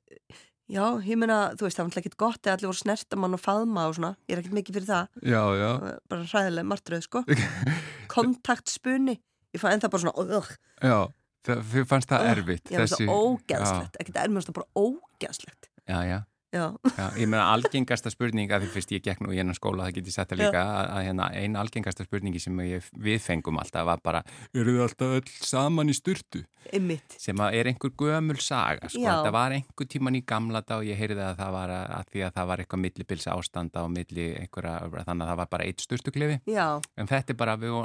[0.70, 3.42] já, ég meina, þú veist, það var náttúrulega ekkert gott eða allir voru snertamann og
[3.42, 4.14] faðma og svona.
[4.28, 5.70] Ég er ekkert mikið fyrir það, já, já.
[6.12, 7.24] bara hræðilega martröð, sko.
[8.14, 9.18] Kontaktspunni
[9.54, 10.50] ég fann ennþá bara svona uh,
[10.82, 10.98] Já,
[11.46, 12.72] þið fannst það uh, erfitt.
[12.72, 16.18] ég var það ógæðslegt, ekkert það bara ógæðslegt Já, já,
[16.54, 16.64] já,
[16.94, 17.06] já.
[17.18, 20.16] Ég meina algengasta spurninga, því fyrst ég gekk nú í hennan skóla, það get ég
[20.16, 24.02] sett það líka, að, að hérna, ein algengasta spurningi sem ég, við fengum alltaf var
[24.04, 26.44] bara, eru þið alltaf öll saman í sturtu?
[26.72, 29.02] ymmit Sem að er einhver gömul saga, sko.
[29.02, 29.10] Já.
[29.18, 32.12] Þetta var einhver tíman í gamla dag og ég heyrði að það var að, að
[32.14, 35.66] því að það var eitthvað millibils ástanda og milli einhverja, þannig að það var bara
[35.68, 36.38] eitt sturtuklefi.
[36.48, 37.76] já, En þetta er bara, við,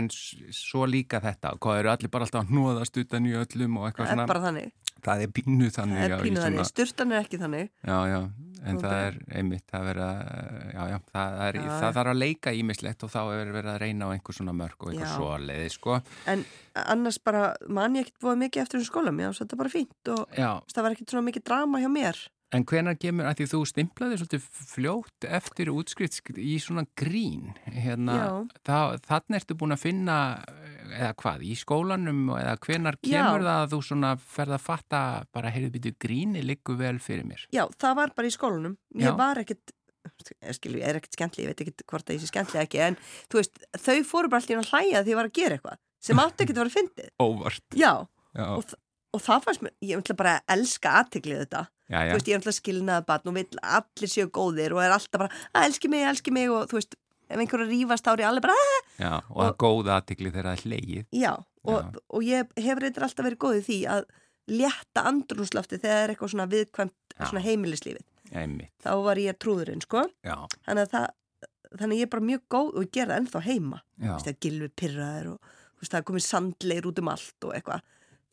[0.00, 3.88] en svo líka þetta, hvað eru allir bara alltaf að hnóðast utan í öllum og
[3.90, 4.26] eitthvað það svona,
[5.04, 6.00] það er pínu þannig.
[6.00, 8.20] það já, er pínu svona- þannig, sturtan er ekki þannig Já, já,
[8.64, 10.20] en Og það er einmitt, það verið að,
[10.74, 11.92] já, já, það, er, Já, það já.
[11.98, 14.92] þarf að leika ímislegt og þá er verið að reyna á einhver svona mörg og
[14.94, 15.16] einhver Já.
[15.16, 15.98] svo leiði, sko.
[16.26, 19.74] en annars bara man ég ekkert búið mikið eftir þessum skóla mér, þetta er bara
[19.76, 22.16] fínt og Já, það var ekkert svona mikið drama hjá mér
[22.54, 28.14] en hvenar kemur, að því þú stimplaði svolítið fljótt eftir útskrift í svona grín, hérna,
[28.14, 28.98] Já.
[29.08, 30.18] þannig ertu búin að finna,
[30.90, 33.22] eða hvað, í skólanum eða hvenar Já.
[33.24, 35.00] kemur það að þú svona ferð að fatta,
[35.32, 37.46] bara heyrðu býtu gríni liggur vel fyrir mér.
[37.54, 38.76] Já, það var bara í skólanum.
[39.00, 39.16] Ég Já.
[39.18, 39.72] var ekkert,
[40.58, 42.98] skilju, ég er ekkert skemmtli, ég veit ekkert hvort það ég sé skemmtli ekki, en
[43.32, 46.20] þú veist, þau fóru bara alltaf að hlæja því ég var að gera eitthvað sem
[46.20, 47.12] átti ekkert að vera fyndið.
[47.24, 47.64] Óvart.
[47.80, 47.92] Já,
[48.34, 48.80] Já, og, þ-
[49.14, 52.38] og það fannst mér, ég ætla bara að elska aðteglið þetta, já, já, veist, ég
[52.42, 55.68] ætla að skilnaða barn og vill að allir séu góðir og er alltaf bara, að
[55.70, 56.96] elski mig, elski mig og þú veist,
[57.28, 60.58] ef einhverju rífast ári allir bara, að, já, og það er góð aðtikli þegar það
[60.58, 61.06] er hlegið.
[61.20, 61.32] já,
[61.64, 64.06] og, og ég hef reyndar alltaf verið góðið því að
[64.54, 67.24] létta andrúnslafti þegar það er eitthvað svona viðkvæmt Já.
[67.30, 70.02] svona heimilislífið, Einmitt, þá var ég trúðurinn, sko,
[70.66, 71.06] þannig að það,
[71.78, 74.38] þannig að ég er bara mjög góð og gera ennþá heima, já, þú veist, það
[74.44, 77.84] gilfi pyrraður og veist, það er komið sandleir út um allt og eitthvað.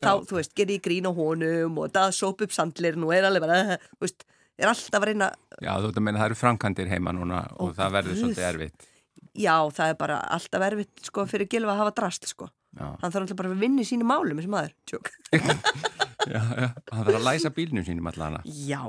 [0.02, 3.28] Þá, þú veist, ger ég grín á honum og það sóp upp sandleirin og er
[3.28, 4.24] alveg bara eh, þú veist,
[4.62, 5.28] er alltaf að reyna
[5.62, 8.48] já, þú veit að meina það eru framkantir heima núna Ó, og það verður svolítið
[8.48, 8.88] erfitt.
[9.34, 12.48] já, það er bara alltaf erfitt sko fyrir gilfa að hafa drast sko.
[12.72, 15.10] Já, hann þarf alltaf bara að vinna í sínu málum þessi maður, tjók
[16.26, 18.42] já, já, það þarf að læsa bílnum sínum allana.
[18.44, 18.82] já,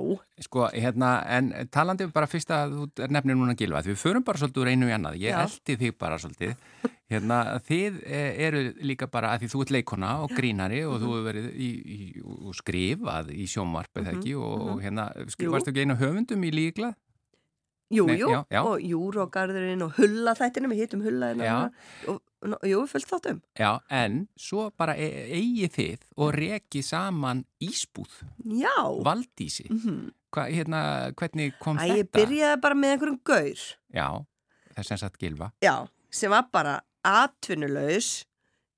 [0.44, 4.42] Sko, hérna, en talandi bara fyrst að þú nefnir núna gilva, því við förum bara
[4.42, 5.44] svolítið úr einu í annað, ég Já.
[5.46, 6.56] eldi þig bara svolítið,
[7.14, 11.14] hérna, þið eh, eru líka bara, að því þú ert leikona og grínari og þú
[11.14, 15.86] hefur verið í, í, og skrifað í sjónvarp eða ekki og, og hérna, skrifastu ekki
[15.86, 16.94] einu höfundum í líkla?
[17.94, 18.62] Jú, Nei, jú já, já.
[18.66, 21.38] og júrógarðurinn og hulla þættinum við hittum hulla Já.
[21.38, 26.82] hérna og, og, jú, fullt þáttum Já, en svo bara e eigi þið og reki
[26.84, 28.20] saman ísbúð,
[28.64, 28.76] já,
[29.06, 29.70] Valdísi.
[29.70, 30.80] mhm Hva, hérna,
[31.14, 31.98] hvernig kom Æ, þetta?
[32.00, 33.60] ég byrjaði bara með einhverjum gaur
[33.94, 34.08] Já,
[34.74, 35.52] það er sem sagt gilva.
[35.62, 35.76] Já,
[36.10, 38.24] sem var bara atvinnulaus,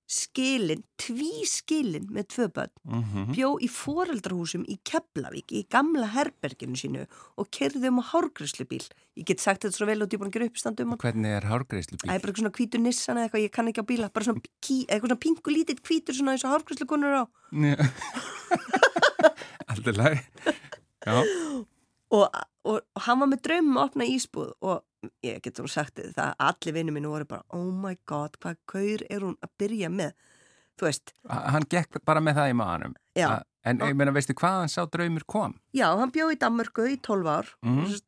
[0.06, 6.78] skilin, tví skilin með tvö börn, Mm bjó í foreldrahúsum í Keflavík, í gamla herberginu
[6.78, 7.06] sínu
[7.42, 8.86] og kerði um á hárgræslubíl.
[9.18, 11.34] Ég get sagt þetta svo vel og ég er búin að gera uppstandum og Hvernig
[11.36, 13.90] er hárgreislu Það er bara eitthvað svona hvítur nissan eða eitthvað, ég kann ekki á
[13.92, 17.24] bíla, bara svona, eitthvað svona pingu lítið hvítur svona eins og hárgræslukonur á.
[19.66, 20.22] Alltaf læg
[21.06, 21.16] Já,
[22.16, 22.30] Og,
[22.64, 24.84] og, og hann var með draumum að opna ísbúð og
[25.24, 29.06] ég get nú sagt það, allir vinnum mínu voru bara, oh my god, hvað gaur
[29.10, 30.14] er hún að byrja með?
[30.78, 32.96] Þú veist, hann gekk bara með það í maðanum.
[33.66, 35.56] En ég meina, veistu hvaðan sá draumur kom?
[35.74, 37.86] Já, hann bjóð í Danmörku í 12 ár, Mhm.
[37.86, 38.00] mm.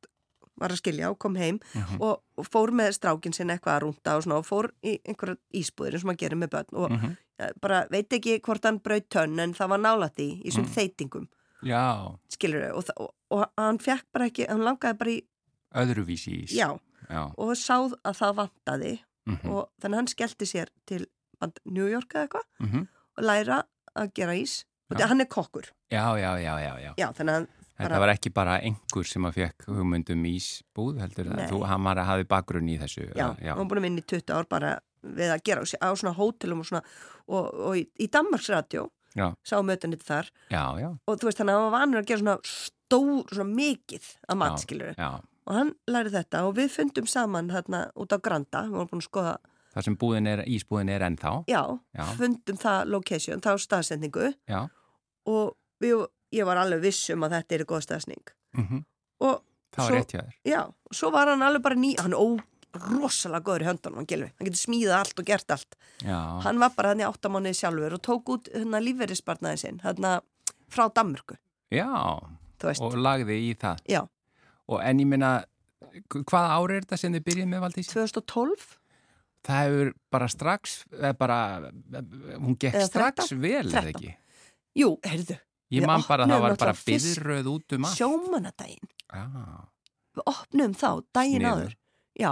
[0.59, 2.01] var að skilja og kom heim Mhm.
[2.01, 5.37] og, og fór með strákin sinn eitthvað að rúnda og, svona, og fór í einhverja
[5.53, 9.07] ísbúðir og maður gerir með börn og Mm ja, bara veit ekki hvort hann braut
[9.13, 10.73] tönn en það var nála því í svon Mm.
[10.73, 11.27] þeitingum,
[11.61, 15.21] Já, skilur og, það- og, og hann fekk bara ekki, hann langaði bara í,
[15.75, 17.21] öðruvísi ís já, Já.
[17.37, 18.95] og sáð að það vantaði
[19.27, 21.01] Mm og þannig hann skellti sér til
[21.65, 22.87] New York eða eitthvað -hmm.
[23.17, 23.63] og læra
[23.95, 24.63] að gera ís.
[24.89, 29.25] Og hann er kokkur, já, já, já, já, hann Þetta var ekki bara einhver sem
[29.25, 33.57] að fekk hugmyndum ísbúð heldur þú, hann var að hafi bakgrunn í þessu Já, hann
[33.59, 36.65] var búin að vinna í 20 ár bara við að gera á, svona hótelum og
[36.65, 36.81] svona
[37.27, 39.29] og, og í, í Danmarksradio Já.
[39.45, 40.31] sá mötunit þar.
[41.05, 44.39] Og þú veist þannig að hann var vanur að gera svona stór, svona mikið að
[44.41, 44.95] matskiluru.
[45.47, 49.03] Og hann lærið þetta og við fundum saman þarna út á Granda, við vorum búin
[49.03, 49.37] að skoða
[49.77, 51.31] Það sem búðin er, ísbúðin er ennþá.
[51.51, 51.61] Já,
[51.93, 52.03] Já.
[52.17, 54.61] fundum það location, þá staðsendingu Já,
[55.29, 55.51] og
[55.83, 58.85] við, ég var alveg viss um að þetta er góð staðsning mm
[59.17, 59.39] og
[59.73, 60.33] það var rétt hjá þér.
[60.45, 62.25] Já, og svo var hann alveg bara ný hann ó,
[62.77, 65.77] rosalega góður í höndunum, hann gilvi hann getur smíðað allt og gert allt.
[66.05, 70.19] Já, hann var bara hann í áttamánuði sjálfur og tók út hérna lífverðisbarnaði sinn hérna
[70.73, 71.37] frá Danmörku.
[71.73, 71.89] Já.
[72.81, 73.81] Og lagði í það.
[73.89, 74.01] Já,
[74.67, 75.31] og en ég minna
[76.11, 77.89] hvaða ári er þetta sem þið byrjið með Valdís?
[77.93, 78.67] 2012
[79.47, 80.73] Það hefur bara strax
[81.19, 81.37] bara,
[82.41, 83.41] hún gekk Eða strax 13?
[83.43, 83.93] vel eða 13.
[83.93, 84.11] ekki
[84.81, 85.37] jú, heyrðu,
[85.77, 89.23] Ég man bara að það var bara byðröð út um allt sjómanadaginn Já,
[90.17, 91.53] við opnum þá, daginn Sniðugt.
[91.53, 91.75] áður
[92.17, 92.31] já,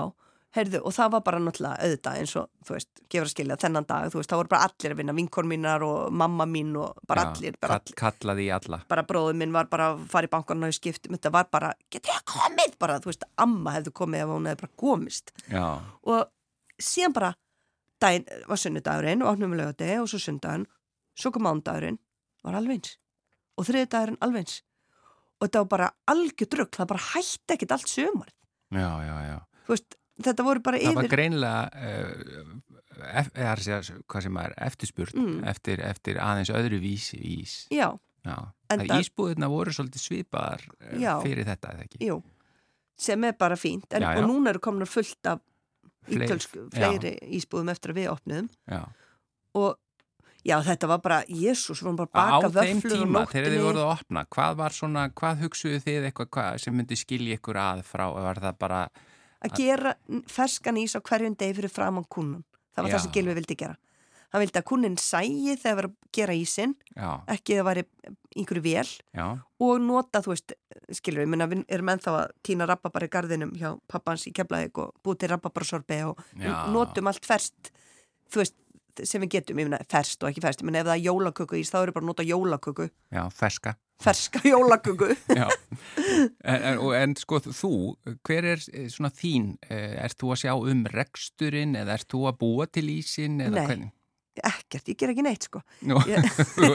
[0.55, 3.87] heyrðu, og það var bara náttúrulega auðvitað eins og, þú veist, gefur að skilja þennan
[3.89, 7.01] dag, þú veist, það voru bara allir að vinna vinkor mínar og mamma mín og
[7.09, 8.79] bara já, allir, bara, kall, kallaði í alla.
[8.91, 12.13] Bara bróður minn var bara að fara í bankan og skiptum, þetta var bara, getur
[12.13, 12.77] ég komið?
[12.81, 15.33] Bara, þú veist, amma hefði komið ef hún hefði bara komist.
[15.51, 15.65] Já,
[16.07, 16.21] og
[16.91, 17.33] síðan bara
[18.03, 20.69] daginn var sunnudagurinn og opnum við lögadegi og svo sunnudagurinn,
[21.15, 21.99] svo kom mándagurinn
[22.45, 22.95] var alveg eins.
[23.59, 24.57] Og þriðdagurinn alveg eins.
[25.35, 28.31] Og þetta var bara algjör drugg, það bara hætti ekkit allt sömur,
[28.71, 29.37] já, já, já.
[29.65, 32.53] Þú veist þetta voru bara Það var yfir greinlega uh,
[33.19, 35.43] ef, eða, segja, hvað sem er eftirspurt Mm.
[35.51, 37.67] eftir, eftir aðeins öðru vís, vís.
[37.71, 37.91] já,
[38.25, 38.37] Já.
[38.69, 41.19] Það ísbúðina voru svolítið svipaðar uh, Já.
[41.21, 42.21] fyrir þetta, jú
[42.97, 45.41] sem er bara fínt, en, og núna eru komin fullt af
[46.05, 48.83] Fleiri, ítölsk, fleiri ísbúðum eftir að við Já.
[49.57, 49.75] og
[50.45, 53.23] já, þetta var bara, jésús, við vorum bara Á að baka þeim vöflur og tíma,
[53.25, 56.77] þegar nóttinni þið voruð að opna, hvað var svona, hvað hugsuðu þið eitthvað hvað, sem
[56.77, 58.81] myndi skilja ykkur að frá, var það bara,
[59.45, 59.95] að gera
[60.31, 62.45] ferskan ís á hverjum degi fyrir framann kunnun.
[62.75, 62.95] Það var Já.
[62.97, 63.77] það sem Gilvi vildi gera.
[64.33, 67.67] Hann vildi að kunnin sægi þegar það var að gera ísinn, já, ekki að það
[67.69, 67.83] væri
[68.35, 69.25] einhverju vél já,
[69.63, 70.55] og nota, þú veist,
[70.97, 74.81] skilur við, minna, við erum ennþá að týna rabbabar í garðinum hjá pappans í Keflavík
[74.83, 76.19] og búið til rabbabarsorbi og
[76.73, 77.71] notum allt ferst,
[78.27, 78.57] þú veist,
[79.03, 81.57] sem við getum, ég meina, ferst og ekki ferst, ég meina, ef það er jólaköku
[81.59, 83.75] ís, þá eru bara að nota jólaköku, Já, ferska.
[84.03, 85.09] ferska jólaköku.
[85.39, 85.47] Já,
[86.45, 87.71] en, en, sko þú,
[88.27, 92.25] hver er eh, svona þín, eh, ert þú að sjá um reksturinn eða ert þú
[92.31, 93.65] að búa til ísinn eða Nei.
[93.69, 93.91] hvernig?
[94.35, 95.61] Ekkert, ég ger ekki neitt, sko.
[95.87, 96.27] Nú, Ég-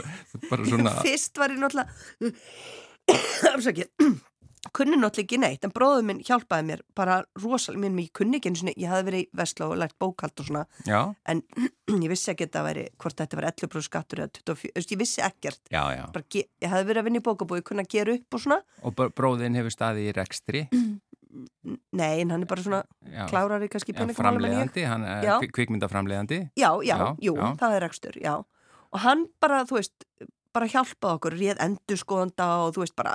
[0.70, 2.33] svona, Fyrst var ég náttúrulega,
[3.54, 3.90] afsakið,
[4.77, 8.51] kunni náttúrulega ekki neitt, en bróður minn hjálpaði mér bara rosalega, minn, ég kunni ekki
[8.53, 10.99] einu sinni, ég hafði verið í Vestló og lært bókald og svona, já,
[11.33, 11.40] en
[12.05, 14.92] ég vissi ekki að þetta væri, hvort þetta var 11% skattur eða 24, þú veist,
[14.92, 15.62] ég vissi ekkert.
[15.73, 16.05] já, já.
[16.12, 18.94] Bara, ég hafði verið að vinna í bókabúi, kunna að gera upp og svona, Og
[19.01, 20.62] br- bróðin hefur staðið í rekstri,
[22.01, 22.83] nei, en hann er bara svona
[23.31, 25.35] klárari kannski framleiðandi, hann er Já.
[25.40, 26.40] kvik- kvikmyndaframleiðandi.
[26.59, 28.37] Já, já, jú, það er rekstur, já.
[28.90, 30.05] Og hann bara, þú veist,
[30.57, 33.15] bara hjálpaði okkur, réð endurskoðanda og þú veist, bara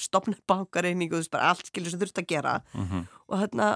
[0.00, 2.60] stopna bankareiningu, þú veist, bara allt skilur sem þurft að gera.
[2.74, 3.66] Mm Og þarna,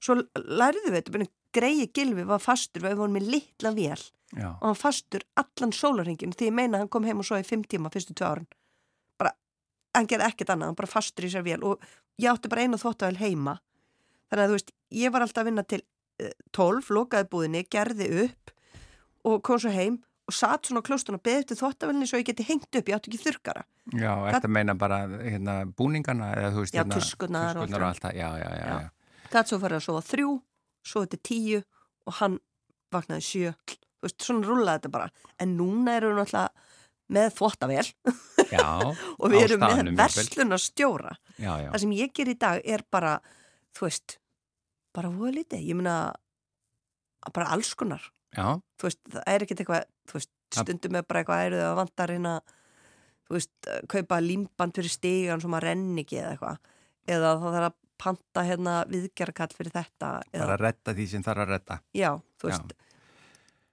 [0.00, 4.00] svo læriðu við þetta, greiði gilfi var fastur, við vorum með litla vél
[4.32, 7.44] Já, og hann fastur allan sólarhingin því ég meina hann kom heim og svo í
[7.44, 8.46] fimm tíma fyrstu tvö árin.
[9.20, 9.34] Bara,
[9.92, 11.84] hann gerði ekkert annað, hann bara fastur í sér vél og
[12.16, 13.58] ég átti bara einu þóttavel heima.
[14.32, 15.82] Þannig að þú veist, ég var alltaf að vinna til
[16.24, 18.54] eh, 12, lokaði búðinni, gerði upp
[19.28, 22.44] og kom svo heim og satt svona klóstun og beði eftir þóttavelni svo ég geti
[22.46, 23.64] hengt upp, ég átti ekki þurkara.
[23.98, 28.02] já, ert að meina bara hérna, búningana eða þú veist, Já, hérna, tuskurnar og allt
[28.04, 28.80] það, já, já, já, Já.
[28.86, 29.28] já.
[29.32, 30.30] Gat svo farið að sofa þrjú,
[30.86, 31.62] svo þetta tíu
[32.06, 32.38] og hann
[32.92, 33.52] vaknaði sjö.
[33.72, 35.10] Þú veist, svona rúlaði þetta bara.
[35.40, 36.48] En núna erum við náttúrulega
[37.12, 37.86] með þvóttavel
[38.52, 38.66] Já,
[39.20, 41.16] og við erum með verslunarstjóra.
[41.38, 41.68] já, já.
[41.74, 43.16] Það sem ég ger í dag er bara,
[43.76, 44.18] þú veist,
[44.94, 45.64] bara voða lítið.
[45.72, 45.96] Ég meina,
[47.32, 48.04] bara alls konar.
[48.36, 51.78] Já, Þú veist, það er ekkert eitthvað, þú veist, stundum er bara eitthvað eruð að
[51.80, 52.34] vantar hérna,
[53.28, 56.70] þú veist, kaupa límband fyrir stigan sem að renni ekki eða eitthvað.
[57.10, 60.14] Eða það þarf að panta hérna viðgerðakall fyrir þetta.
[60.30, 61.82] Eða, bara að retta því sem þarf að retta.
[61.96, 62.10] já,
[62.40, 62.74] þú veist.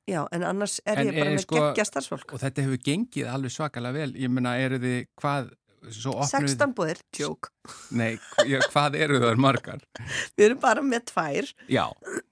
[0.10, 0.24] Já.
[0.34, 2.34] en annars er En, ég bara með sko, geggja starfsfólk.
[2.34, 4.14] Og þetta hefur gengið alveg svakalega vel.
[4.18, 5.52] Ég meina, eru þið, hvað,
[5.94, 6.48] svo opnuð...
[6.50, 7.52] 16 búðir, joke.
[7.94, 8.18] Nei,
[8.50, 9.84] já, hvað eru það margar?
[10.36, 11.86] Við erum bara með tvær Já,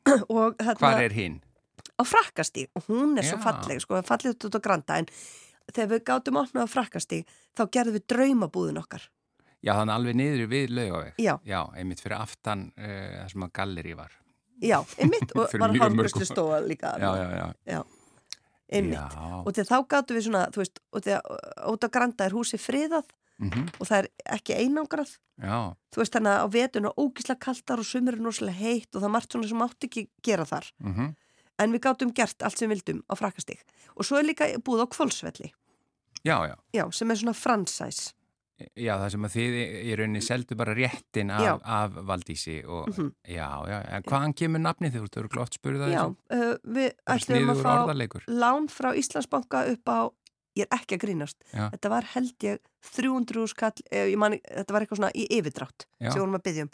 [0.08, 1.38] þarna hvað er hinn?
[1.98, 3.44] Á frakkastíg og hún er svo Já.
[3.48, 5.08] falleg, sko, falleg út á granda en
[5.74, 7.26] þegar við gátum opnað á frakkastíg
[7.58, 9.10] þá gerðum við draumabúðin okkar.
[9.66, 11.14] Já, þannig alveg niður við laugaveg.
[11.18, 11.34] Já.
[11.44, 14.14] Já, einmitt fyrir aftan uh, sem að galleri var.
[14.62, 16.26] Já, einmitt og var mörgum.
[16.26, 16.94] stóa líka.
[17.02, 17.82] Já, já, já.
[18.68, 18.98] Einmitt.
[19.00, 21.22] Já, Og þegar þá gátum við svona, þú veist, og þegar
[21.72, 23.06] út á granda er húsi friðað
[23.40, 25.14] mhm, og það er ekki einangrað.
[25.40, 25.60] já,
[25.94, 29.04] Þú veist þannig að á vetun og ógíslega kaltar og sumur er náttúrulega heitt og
[29.06, 30.68] það margt svona sem mátti ekki gera þar.
[30.84, 31.16] mhm.
[31.60, 33.64] En við gátum gert allt sem við vildum á frakkastíg.
[33.98, 35.52] Og svo er líka búið á kvölsvelli.
[36.26, 36.56] Já, já.
[36.74, 38.14] Já, sem er svona fransæs.
[38.74, 43.12] Já, það sem að þið í rauninni seldu bara réttin af, af Valdísi og Mhm.
[43.30, 45.10] já, já, en hvaðan kemur nafnið þið?
[45.14, 49.86] Þú eru glótt spurðið að Já, uh, við ætlum að fá lán frá Íslandsbanka upp
[49.94, 50.10] á,
[50.58, 51.70] ég er ekki að grínast, Já.
[51.70, 55.86] þetta var held ég 300 skall, eh, ég man, þetta var eitthvað svona í yfirdrátt
[56.02, 56.72] sem vorum að byggja um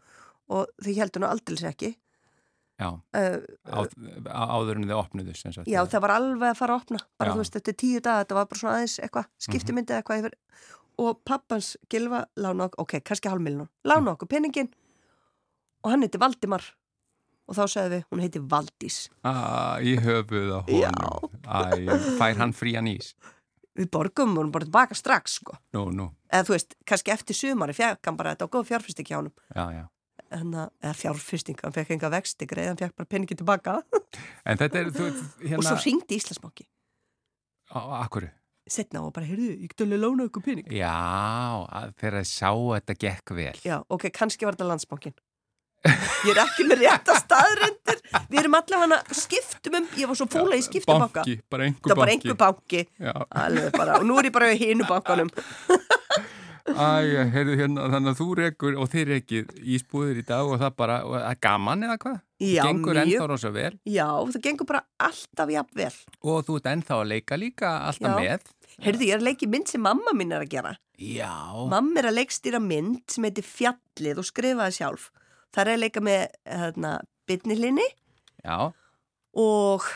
[0.50, 1.96] og þau heldur nú aldrei ekki.
[2.82, 3.38] Já, Uh,
[3.70, 3.86] á,
[4.34, 5.68] á, áður en þið opnuðu sem sagt.
[5.70, 7.34] já, það var alveg að fara að opna, bara Já.
[7.36, 10.36] þú veist, þetta er tíu dag, þetta var bara svona aðeins eitthvað, skiptimyndið eitthvað yfir
[11.04, 14.72] og pappans gilfa lána okkur, ok, kannski hálfmilnum, lána okkur peningin
[15.84, 16.66] og hann heiti Valdimar
[17.48, 19.00] og þá sagði við, hún heiti Valdís.
[19.22, 21.40] Ah, í höfuð á honum.
[21.44, 23.14] Æ, fær hann frían ís?
[23.78, 25.58] Við borgum, vorum bara tilbaka strax, sko.
[25.76, 27.76] Nú, nú, eða þú veist, kannski eftir sumari
[28.10, 28.74] hann bara þetta og góð
[29.18, 29.86] honum já, já.
[30.36, 33.80] En, eða fjárfyrsting, hann fekk enga vexti greið, hann fekk bara peningi tilbaka.
[34.46, 35.10] Er, þú,
[35.42, 35.60] hérna...
[35.60, 36.68] og svo ringdi Íslandsbanki.
[37.74, 38.32] Á, akkurru?
[38.64, 40.70] setna og bara, heyrðu, ég alveg lána ykkur pening.
[40.72, 40.94] Já,
[42.00, 43.56] þegar þið sá að þetta gekk vel.
[43.60, 45.16] já, ok, kannski var þetta landsbankin
[45.84, 48.00] ég er ekki með rétta staðrindir
[48.32, 52.00] við erum allavega skiptum um ég var svo fúla í Banki, bara einhver það var
[52.00, 52.30] bara banki.
[52.30, 52.84] einhver banki.
[53.04, 55.32] Já, alveg bara, og nú er ég bara í hinu bankanum
[56.64, 60.76] æ, heyrðu hérna, þannig að þú rekur og þið rekið ísbúðir í dag og það
[60.80, 62.20] bara, og það er gaman eða hvað?
[62.44, 65.92] já, Gengur mjög, ennþá rosa vel já, það gengur bara alltaf jafn vel
[66.24, 68.20] og þú ert ennþá að leika líka alltaf Já.
[68.24, 68.48] með.
[68.88, 71.34] heyrðu, ég er að leiki mynd sem mamma mín er að gera Já,
[71.68, 75.08] Mamma er að leikstýra mynd sem heitir Fjallið og skrifaði sjálf.
[75.52, 76.92] Það er að leika með hérna,
[77.28, 77.88] bytnilinni
[78.46, 78.70] já.
[79.34, 79.88] og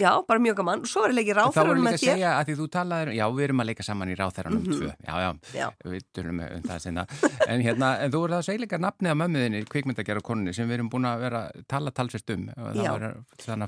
[0.00, 0.82] já, bara mjög gaman.
[0.88, 2.12] Svo er að leiki Þá voru líka með að þér.
[2.14, 4.72] segja að því þú talaður, já, við erum að leika saman í ráþæranum Mhm.
[4.80, 4.90] tvö.
[5.06, 5.30] Já, já,
[5.60, 5.68] Já.
[5.84, 7.06] við tölum um það sinna.
[7.48, 10.68] En hérna, en þú voru það að segja líka nafnið að mömmuðinni, kvikmyndagjara konunni, sem
[10.68, 12.46] við erum búin að vera að tala talsvist um.
[12.74, 13.14] Já.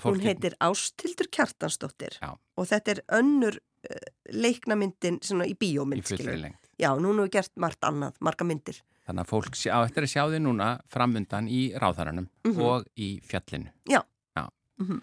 [0.03, 2.33] Hún heitir Ástildur Kjartansdóttir Já.
[2.57, 3.97] og þetta er önnur uh,
[4.33, 6.07] leiknamyndin svona í í bíómynd.
[6.41, 6.69] lengt.
[6.79, 8.81] Já, nú erum við gert margt annað, marga myndir.
[9.07, 12.61] Þannig að fólk sjá, eftir að sjá þið núna framundan í ráþaranum Mhm.
[12.63, 13.71] og í fjallinu.
[13.89, 14.03] Já.
[14.37, 14.49] Já.
[14.81, 15.01] Mhm.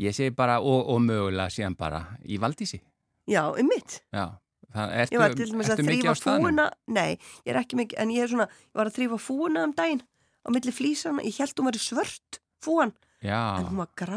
[0.00, 2.80] Ég segi bara, og, og mögulega síðan bara í Valdísi.
[3.28, 3.98] Já, um mitt.
[4.14, 4.24] Já,
[4.72, 7.10] það ertu, Ég var til dæmis að þrýfa fúuna, nei,
[7.44, 10.00] ég er ekki mikið, en ég er svona, ég var að þrýfa fúuna um daginn
[10.40, 14.16] á milli flýsana, ég held hún var svört, fúan, Já, en hún var grá,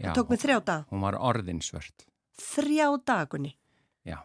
[0.00, 2.08] já, tók mig þrjá dag, hún var orðinsvört.
[2.40, 3.52] þrjá dagunni.
[4.08, 4.22] Já.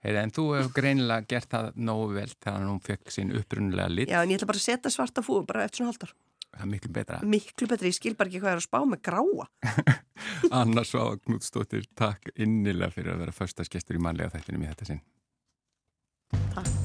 [0.00, 4.08] Heyra, en þú hefur greinilega gert það nógu vel þegar hún fekk sín upprunulega lit.
[4.08, 6.14] Já, en ég ætla bara að setja svarta fúu bara eftir svona haldar.
[6.50, 7.20] Það er miklu betra.
[7.36, 9.46] Miklu betri, ég skil bara ekki hvað er að spá með gráa.
[10.60, 15.02] Anna Svafa Knútsdóttir, takk innilega fyrir að vera förstaskestur í mannlega þættinum í þetta sinn.
[16.50, 16.79] Takk.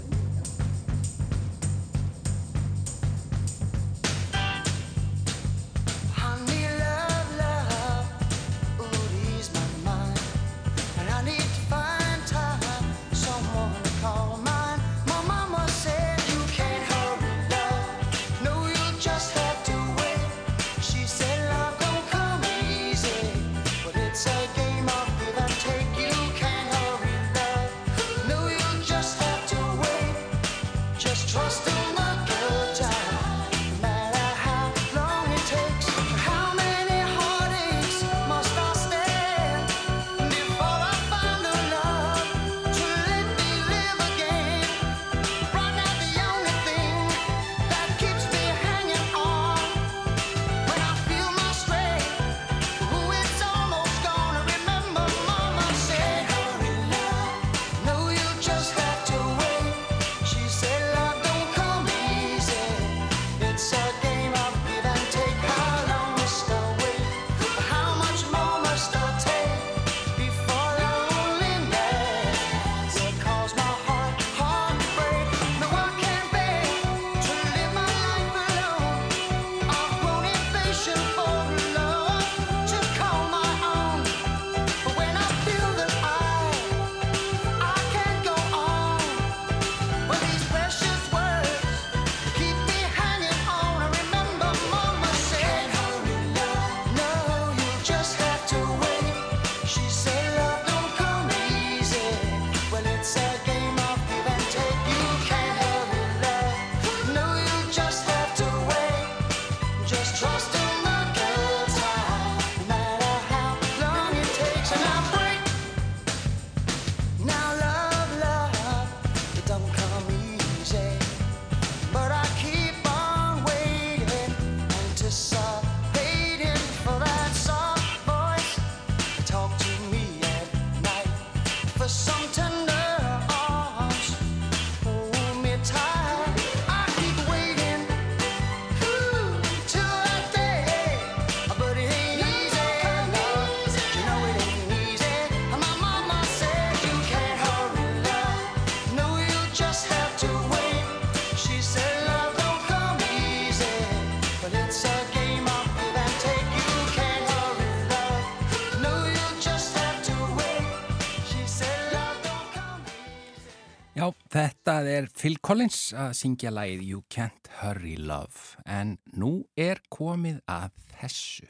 [164.85, 170.43] Þetta er Phil Collins að syngja lagið You Can't Hurry Love en nú er komið
[170.45, 171.49] að þessu.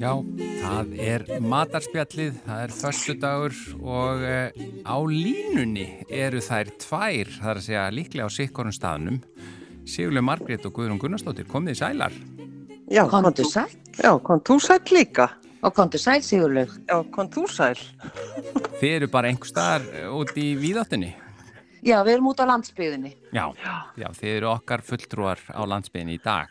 [0.00, 0.14] Já,
[0.62, 7.60] það er matarspjallið, það er föstudagur og uh, á línunni eru þær tvær, það er
[7.60, 9.18] að segja líklega á sikkorun staðnum.
[9.84, 12.16] Sigurlega Margrét og Guðrún Gunnarsdóttir, komið í sælar.
[12.88, 13.68] Já, þú- sæl
[14.00, 15.28] Já, þú sæl líka?
[15.62, 16.72] og komdu sæl Sigurlaug.
[16.88, 17.76] Já, þú sæl?
[18.80, 21.12] Þið eru bara einhver staðar eh, út í víðáttunni.
[21.84, 23.12] Já, við erum út á landsbyðinni.
[23.36, 23.52] Já,
[24.00, 26.48] já, þið eru okkar fulltrúar á landsbygðinni í dag.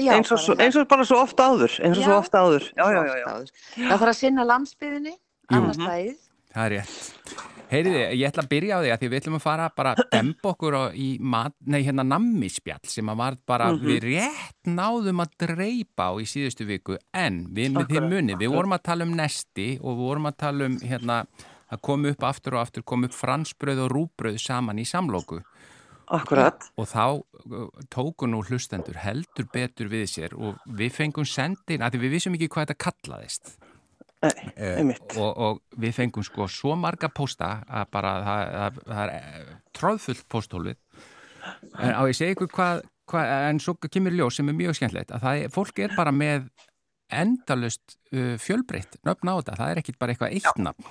[0.00, 2.08] Já, eins, og svo, eins og bara svo ofta áður, eins og Já.
[2.08, 2.68] svo ofta áður.
[2.74, 3.32] Já, já, já, já.
[3.78, 5.16] Það þarf að sinna landsbyðinni,
[5.54, 6.22] annars dagið.
[6.54, 7.52] Það er rétt.
[7.74, 10.10] Heyriði, ég ætla að byrja á því að því við ætlum að fara bara að
[10.12, 15.24] demba okkur á, í mat, nei, hérna nammispjall sem að var bara, við rétt náðum
[15.24, 18.84] að dreipa á í síðustu viku en við með því Akkurat, muni, við vorum að
[18.90, 21.18] tala um nesti og við vorum að tala um hérna
[21.74, 25.40] að koma upp aftur og aftur, koma upp fransbröð og rúbröð saman í samlóku
[26.12, 26.66] Akkurat.
[26.76, 31.94] og þá uh, tóku nú hlustendur heldur betur við sér og við fengum sendin, að
[31.96, 33.54] því við vissum ekki hvað þetta kallaðist
[34.24, 35.16] Nei, Eh, einmitt.
[35.20, 39.50] og, og við fengum sko svo marga pósta að bara það, það, það er eh,
[39.76, 40.78] tróðfullt póstólfið
[41.76, 42.78] En á ég segi ykkur hvað,
[43.10, 46.12] hvað, en svo kemur ljós sem er mjög skemmtilegt, að það er, fólk er bara
[46.16, 46.46] með
[47.12, 50.86] endalust uh, fjölbreytt nöfn á þetta, það er ekkit bara eitthvað eitt nafn.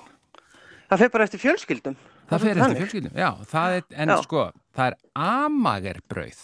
[0.92, 1.96] Það fer bara eftir fjölskyldum.
[2.30, 4.16] Það fer eftir fjölskyldum, já, það er, en Já.
[4.22, 4.44] sko,
[4.74, 4.96] það er
[5.26, 6.42] amagerbrauð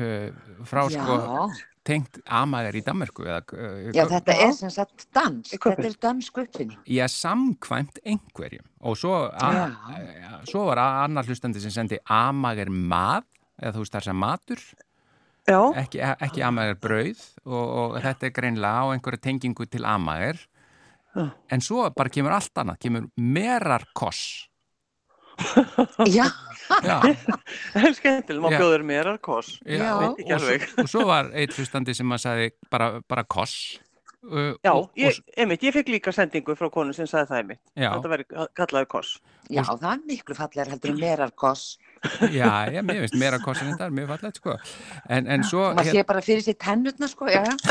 [0.00, 0.30] uh,
[0.68, 5.54] frá sko Já, tengt amager í Danmarku eða, uh, já, þetta er sem sagt dans.
[5.54, 6.76] Þetta er dansk uppfinning.
[6.88, 8.66] Já, samkvæmt einhverjum.
[8.84, 9.50] Og svo, a,
[9.96, 13.26] ja, svo var annar hlustandi sem sendi amager mað
[13.60, 14.64] eða þú veist það sem matur.
[15.48, 20.38] Já, ekki, ekki amager brauð og, og þetta er greinlega á einhverju tengingu til amager.
[21.50, 24.49] En svo bara kemur allt annað, kemur merarkoss
[26.10, 26.26] Já,
[26.84, 27.00] Já,
[27.74, 29.54] það er skemmtileg, má bjóður mér að kos.
[29.66, 29.90] Já.
[29.98, 30.66] Veit ekki og, svo, alveg.
[30.82, 33.56] og svo var eitt hlustandi sem að sagði bara, bara koss
[34.28, 37.38] uh, Já, og, ég, og, einmitt, ég fekk líka sendingu frá konu sem sagði það
[37.42, 37.60] einmitt.
[37.74, 38.26] já, Þetta verið
[38.60, 39.12] kallaði kos.
[39.50, 41.64] já, það er miklu fallegar heldur en merarkoss.
[42.38, 44.54] já, já, mér finnst merarkoss en þetta er mjög fallegt sko
[45.12, 47.56] en, en svo Maður sé bara fyrir sér tennutna, sko, já, já.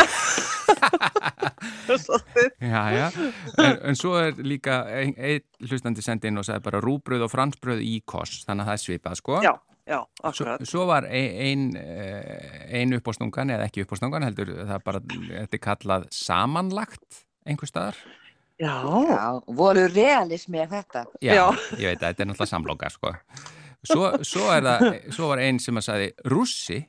[2.60, 3.08] Já, já,
[3.58, 7.32] en, en svo er líka einn ein hlustandi sendi inn og sagði bara rúbröð og
[7.34, 9.40] fransbröð í koss, þannig að það er svipað, sko.
[9.44, 9.52] Já,
[9.90, 10.64] já, Svo, akkurat.
[10.70, 11.64] svo var ein, ein,
[12.80, 17.98] ein uppástungan eða ekki uppástungan heldur, það bara, þetta er kallað samanlagt einhver staðar.
[18.60, 18.74] Já,
[19.08, 19.24] Já,
[19.56, 21.06] voru realismi er þetta.
[21.24, 21.46] Já, Já.
[21.80, 23.14] ég veit að þetta er náttúrulega samloka, sko.
[23.88, 26.80] Svo, svo, það, svo var ein sem að sagði rússi,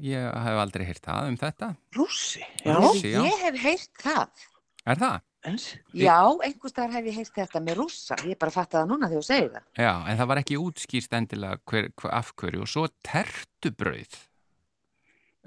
[0.00, 1.68] ég hef aldrei heyrt það um þetta.
[1.98, 2.40] rússi.
[2.64, 3.20] Já, Rússi, já.
[3.28, 4.46] Ég hef heyrt það.
[4.88, 5.18] Er það?
[5.46, 8.16] Já, einhvers staðar hef ég heyrt þetta með rússa.
[8.26, 9.68] Ég bara fatta það núna þegar þú segir það.
[9.78, 14.18] Já, en það var ekki útskýrst endilega hver, hver, af hverju og svo tertubrauð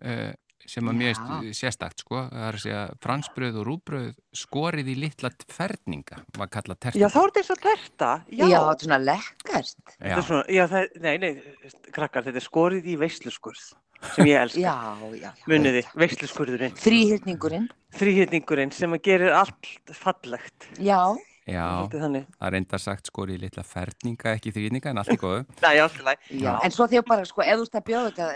[0.06, 0.32] uh,
[0.72, 1.20] sem að mér Já.
[1.20, 6.52] finnst sérstakt sko, það er að segja fransbrauð og rúbrauð skorið í litla ferninga var
[6.54, 7.12] kallað Já, tertubrauð.
[7.12, 8.12] þá er þetta eins og terta.
[8.30, 9.86] Já, Já, þetta er svona lekkert.
[9.98, 11.32] Þetta er svona, já, það, nei, nei,
[11.92, 13.66] krakkar, þetta er skorið í veisluskurð
[14.16, 14.62] sem ég elska.
[14.62, 15.32] Já, já, já.
[15.52, 17.68] Muniði, veisluskurðurinn, Þrýhyrningurinn.
[17.98, 20.70] þrýhittningurinn sem að gerir allt fallegt.
[20.80, 21.02] Já,
[21.50, 25.40] Já, það er enda sagt skorið í litla ferninga, ekki þrýninga en allt í góðu.
[26.62, 28.28] En svo þegar bara, sko, ef þú ert að bjóða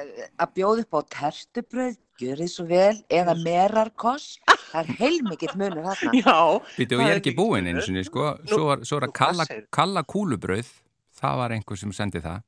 [0.42, 4.40] að bjóða upp á tertubröð, gjör þið svo vel, eða merarkoss,
[4.72, 6.16] það er heilmikill munur þarna.
[6.18, 6.36] Já.
[6.80, 9.16] Býtu, og ég er er ekki búinn einu sinni, sko, svo var, svo var að
[9.22, 9.48] kalla,
[9.78, 10.74] kalla kúlubrauð,
[11.22, 12.42] það var einhver sem sendi það.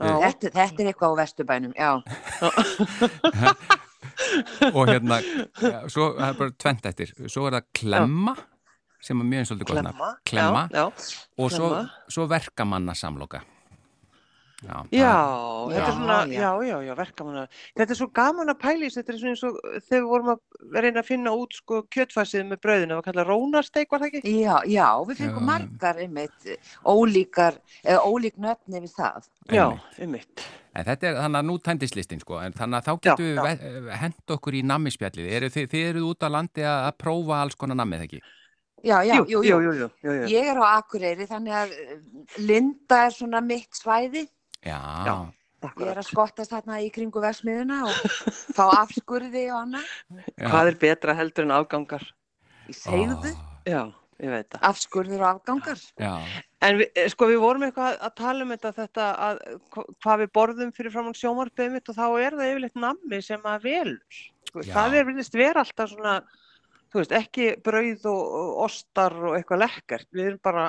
[0.00, 0.14] Já.
[0.24, 1.90] Þetta, þetta er eitthvað á vesturbænum, já.
[4.76, 5.20] og hérna,
[5.60, 8.34] ja, svo það er bara tvent eftir, svo er það klemma
[9.00, 9.96] sem er mjög eins og gott nafn.
[9.96, 10.10] Klemma.
[10.28, 10.62] Klemma.
[10.72, 10.86] Já, já.
[11.40, 12.04] og svo, Klemma.
[12.16, 13.42] svo verkamanna samloka
[14.60, 15.12] já, Já,
[15.70, 16.40] þetta er Já, svona, já.
[16.40, 17.44] já, já, já, verkamanna.
[17.78, 19.58] Þetta er svo gaman að pælis, þetta er svona eins og
[19.88, 20.40] þegar við vorum að
[20.84, 24.34] reyna að finna út sko kjötfæsið með brauðinu, það var kallað rónasteik, var það ekki?
[24.42, 25.48] Já, já, við fengum Já.
[25.50, 26.50] margar einmitt
[26.84, 29.28] ólíkar, eða ólík nöfni við það.
[29.50, 29.66] Já,
[29.98, 30.26] Einmitt.
[30.28, 30.48] mitt.
[30.74, 33.24] en þetta er þannig að nú tændist listin sko, en þannig að þá Já, getum
[33.26, 33.40] við
[33.88, 37.40] ve- hent okkur í nammispjallið, eru þið, þið eruð út á landi að, að prófa
[37.42, 38.20] alls konar nammið ekki
[38.80, 39.40] Já, já, jú, jú.
[39.44, 40.12] jú, jú, jú, jú.
[40.32, 41.96] Ég er á Akureyri, þannig að eh,
[42.38, 44.22] Linda er svona mitt svæði.
[44.64, 45.14] Já, Já.
[45.76, 47.96] Ég er að skottast þarna í kringu versmiðuna og
[48.56, 49.90] fá afskurði og annað.
[50.40, 52.06] Hvað er betra heldur en afgangar?
[52.70, 53.82] Í segðu, Ó, Já,
[54.24, 54.62] ég veit það.
[54.70, 55.82] afskurður og afgangar.
[56.00, 56.12] já,
[56.64, 59.42] En við, eh, sko við vorum eitthvað að tala um þetta, þetta að,
[59.74, 63.20] hva- hvað við borðum fyrir fram á sjómarbeðum mitt og þá er það yfirleitt nammi
[63.24, 64.18] sem að velur.
[64.48, 64.72] Sko, Já.
[64.78, 66.14] Það er vilist vera alltaf svona,
[66.92, 70.08] þú veist, ekki brauð og, og ostar og eitthvað lekkert.
[70.16, 70.66] Við erum bara,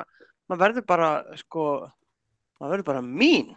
[0.52, 1.66] maður verður bara, sko,
[2.62, 3.52] maður verður bara mín.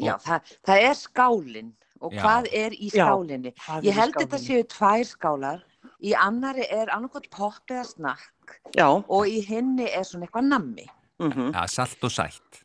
[0.00, 1.72] Já, það, það er skálinn.
[2.00, 2.20] Og Já.
[2.24, 3.04] hvað er í Já.
[3.04, 3.50] skálinni?
[3.60, 4.46] Hvað Ég held þetta skálinni?
[4.46, 5.62] séu tvær skálar.
[6.00, 10.86] Í annari er annarkot popp eða snakk Já, og í hinni er svona eitthvað nammi.
[11.20, 12.62] mhm, já, salt og sætt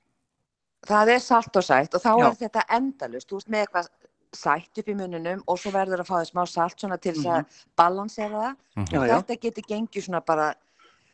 [0.88, 2.28] Það er salt og sætt og þá Já.
[2.30, 3.28] er þetta endalust.
[3.30, 3.88] Þú veist með eitthvað
[4.36, 7.26] sætt upp í mununum og svo verður að fá þið smá salt svona til þess
[7.26, 8.56] að balansera það.
[8.78, 8.86] Mhm.
[8.92, 9.16] já, já.
[9.22, 10.54] Þetta getur gengið svona bara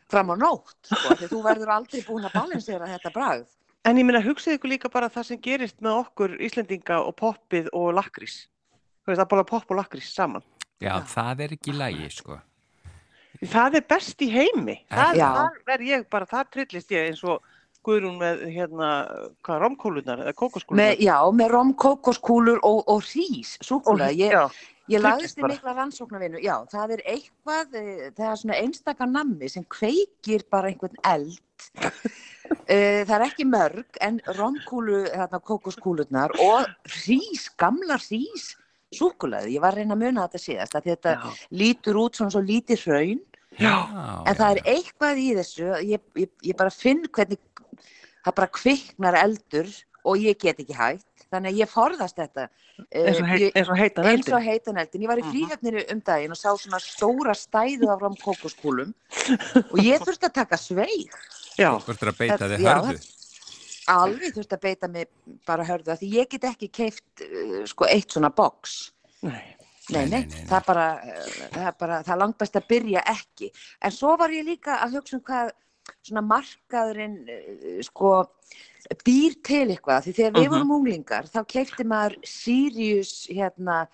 [0.10, 3.48] fram á nótt, sko, því þú verður aldrei búin að balansera þetta bragð.
[3.86, 7.70] En ég meina, hugsið ykkur líka bara það sem gerist með okkur Íslendinga og poppið
[7.74, 8.44] og lakrís.
[9.02, 10.44] Þú veist, að bóla popp og lakrís saman.
[10.82, 11.02] já, Já.
[11.16, 12.40] það er ekki lægi sko
[13.52, 14.76] Það er best í heimi.
[14.92, 17.42] Það, þar verð ég bara, þar trillist ég eins og
[17.82, 18.88] Guðrún með, hérna,
[19.42, 21.00] hvað, romkólunar eða Með, kókoskólunar.
[21.02, 24.12] já, með rom, kókoskúlur og, og rís, súkulega.
[24.14, 24.60] Ég,
[24.94, 25.56] ég lagðist í bara.
[25.56, 26.38] mikla rannsóknarvinu.
[26.46, 31.42] Já, það er eitthvað, eh, það er svona einstaka nammi sem kveikir bara einhvern eld.
[32.68, 36.66] Eh, það er ekki mörg, en romkúlu, þarna kókoskúlurnar og
[37.06, 38.56] rís, gamla rís,
[38.94, 39.48] súkulega.
[39.52, 42.42] Ég var að reyna að muna þetta síðast, að þetta já, lítur út svona svo
[42.44, 43.22] lítið hraun.
[43.60, 43.76] já,
[44.28, 47.40] En það er eitthvað í þessu, ég, ég, ég bara finn hvernig
[48.26, 49.72] það bara kviknar eldur
[50.06, 51.06] og ég get ekki hægt.
[51.32, 52.44] þannig að ég forðast þetta.
[52.92, 54.34] Eh, eins og, heit, eins og heitan eins eldin.
[54.36, 55.02] og heitan eldin.
[55.02, 55.32] Ég var í Mhm.
[55.32, 58.92] fríhöfninu um daginn og sá svona stóra stæðu af rám kókoskúlum
[59.72, 61.08] og ég þurfti að taka sveig.
[61.60, 63.00] Já, Þú ert að beita þig hörðu.
[63.92, 65.08] Alveg þurfti að beita mig
[65.50, 68.92] bara hörðu því ég get ekki keift uh, sko eitt svona box.
[69.26, 69.58] nei.
[69.92, 73.02] Nei, Nei, nei, það er bara, uh, það er bara, það langt best að byrja
[73.12, 73.50] ekki.
[73.84, 75.50] En svo var ég líka að hugsa um hvað
[76.06, 78.12] svona markaðurinn, uh, sko,
[79.04, 80.06] býr til eitthvað.
[80.06, 80.54] Því þegar við Mhm.
[80.54, 83.88] vorum unglingar, þá keipti maður Sirius, hérna,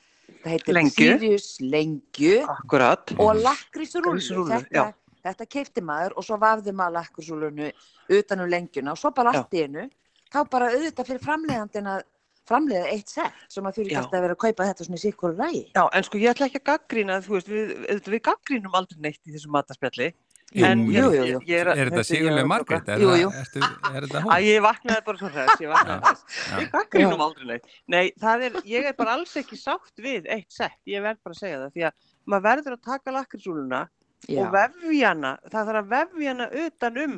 [0.43, 1.09] það heitir Lengju.
[1.17, 3.15] Sirius lengju Akkurat.
[3.17, 3.35] og.
[3.41, 4.93] Lakkrísrúllu, Þetta, já.
[5.31, 7.71] Þetta keipti maður og svo vafði maður lakrísrúllunu
[8.19, 9.87] utan um lengjuna og svo bara allt í einu,
[10.33, 12.05] þá bara auðvitað fyrir framleiðandinn að
[12.47, 13.97] framleiða eitt sett sem að Já.
[13.99, 15.65] alltaf að vera að kaupa þetta svona í sikkur rægi.
[15.75, 19.01] Já, en sko ég ætla ekki að gaggrýna, þú veist, við, auðvitað við gaggrínum aldrei
[19.03, 20.13] neitt í þessu mataspjalli.
[20.55, 21.39] Jú, en jú, ég, jú, jú.
[21.43, 22.57] Ég, ég er, Er þetta ég Sigurlega?
[22.87, 23.31] Er, Jú, það- jú.
[23.35, 24.45] Ertu, er þetta Æ, hún?
[24.47, 26.55] ég vaknaði bara svo hress, ég vaknaði já.
[26.61, 27.65] Við gaggrínum aldrei neitt.
[27.91, 31.35] Nei, það er, ég er bara alls ekki sátt við eitt sett, ég verð bara
[31.35, 31.93] að segja það, því að
[32.31, 33.81] maður verður að taka lakrísúluna
[34.27, 34.41] Já.
[34.41, 37.17] og vefja hana, það þarf að vefja hana utan um,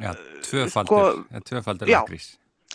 [0.00, 0.10] Já,
[0.44, 2.26] tvöfaldur, Sko- tvöfaldur lakrís.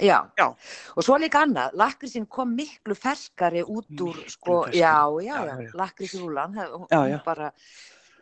[0.02, 0.18] Já.
[0.40, 0.48] Já.
[0.96, 5.72] og svo líka annað, lakrísinn kom miklu ferskari út úr, Miklu sko, já, Já, já,
[5.74, 7.24] lakrísrúlan, hún Já, hún já.
[7.26, 7.52] bara,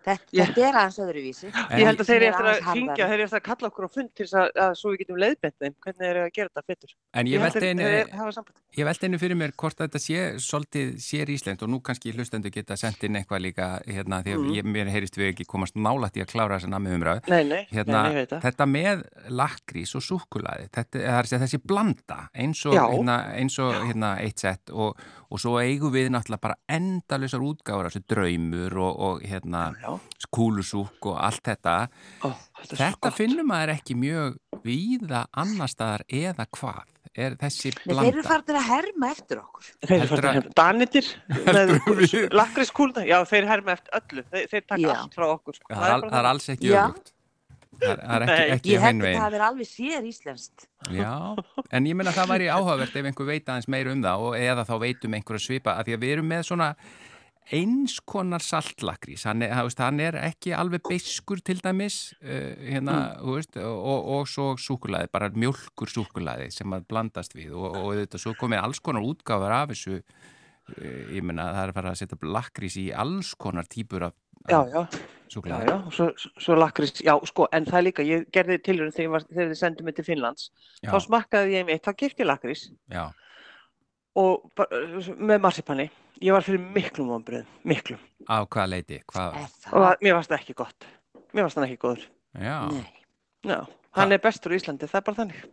[0.09, 1.47] þetta, Ég- þetta er aðeins öðruvísi.
[1.53, 3.85] Ég held að þeir eru er eftir að hringja, þeir eru eftir að kalla okkur
[3.85, 6.33] á fund til þess að, að svo við getum leiðbent þeim, hvernig þeir eru að
[6.39, 6.95] gera þetta betur.
[7.13, 7.39] En ég að
[8.77, 12.51] ég velti einu fyrir mér hvort þetta sé svolítið sér Ísland og nú kannski hlustendur
[12.53, 14.53] geta sendt inn eitthvað líka hérna því að Mhm.
[14.55, 17.27] ég, mér heyrist við ekki komast nálætt í að klára þessa nammi umræðu.
[17.29, 18.41] Nei, nei, Hérna, nei, það.
[18.41, 23.17] þetta með lakrís og súkulaði, þetta það er að segja þessi blanda eins og, hérna,
[23.35, 24.97] eins og hérna, eitt sett og,
[25.31, 29.98] og svo eigum við náttúrulega bara endalusar útgáður, þessu draumur og, og hérna, Já,
[30.35, 31.75] kúlusúk og allt þetta.
[32.23, 32.29] Ó,
[32.61, 37.95] þetta er Þetta finnum maður ekki mjög víða annar staðar eða hvað er þessi Nei,
[37.95, 38.29] þeir eru blanda.
[38.29, 39.69] farin að herma eftir okkur.
[39.81, 40.51] Þeir eru farin að að- herma.
[40.59, 41.07] Danitir
[42.03, 44.91] við- lakriskúluna, já þeir herma eftir öllu, þeir, þeir taka Já.
[44.99, 45.55] allt frá okkur.
[45.57, 45.73] sko.
[45.73, 47.11] Það er, það er alls ekki öfugt.
[47.79, 50.65] Það er, það er ekki, ekki Ég held að það verið alveg sér íslenskt.
[50.91, 51.11] Já,
[51.71, 54.65] en ég menna það væri áhugavert ef einhver veit aðeins meir um það og eða
[54.67, 56.67] þá veitum einhverju svipa að því að við erum með svona
[57.55, 62.97] eins konar saltlakrís, hann er, það hann er ekki alveg beiskur til dæmis uh, hérna,
[63.17, 63.29] mm.
[63.33, 68.21] veist, og, og svo súkulaði, bara mjölkur súkulaði sem að blandast við og, og þetta
[68.21, 72.01] svo komið alls konar útgáfar af þessu uh, ég menna það er að fara að
[72.03, 74.87] setja lakrís í alls konar típur af, Já, já,
[75.45, 76.05] já, já, og svo,
[76.39, 79.89] svo lakris, já, sko, en það er líka, ég gerði tilhörun þegar, þegar þið sendum
[79.89, 80.45] mig til Finnlands,
[80.79, 83.03] Já, þá smakkaði ég kipti ég lakris já,
[84.17, 84.63] og
[85.19, 85.89] með marsipanni,
[86.21, 89.37] ég var fyrir miklum vonbröðum, miklum, á hvaða leiti, hvað,
[89.71, 90.87] og mér varst það ekki gott,
[91.33, 92.03] mér varst það ekki góður,
[92.35, 92.57] já.
[92.73, 92.89] Nei.
[93.47, 93.59] já,
[93.97, 95.47] hann er bestur í Íslandi, það er bara þannig.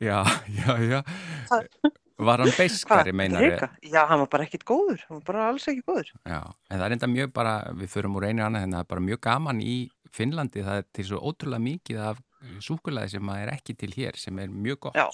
[0.00, 0.18] Já,
[0.60, 1.00] já, já.
[1.48, 3.66] Hvað- Var hann beiskari, meinar Reka?
[3.80, 6.10] Já, hann var bara ekkit góður, hann var bara alls ekki góður.
[6.28, 8.88] Já, en það er enda mjög bara, við förum úr einu annað, en það er
[8.90, 9.76] bara mjög gaman í
[10.12, 12.20] Finnlandi, það er til svo ótrúlega mikið af
[12.60, 14.98] súkulaði sem er ekki til hér, sem er mjög gott.
[15.00, 15.06] Já.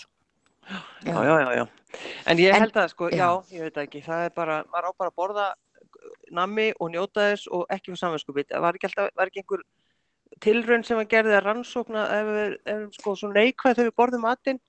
[1.07, 1.23] Já.
[1.23, 1.67] Já, já, já.
[2.27, 3.17] En ég En- held að, sko, já.
[3.17, 3.29] já.
[3.57, 5.47] ég veit ekki, það er bara, maður á bara að borða
[6.35, 8.49] nammi og njóta þess og ekki fyrir samvinskupið.
[8.51, 9.63] Það var ekki alltaf, var ekki einhver
[10.43, 14.27] tilraun sem að gerði að rannsókna ef við erum sko svo neikvæð þegar við borðum
[14.27, 14.61] matinn,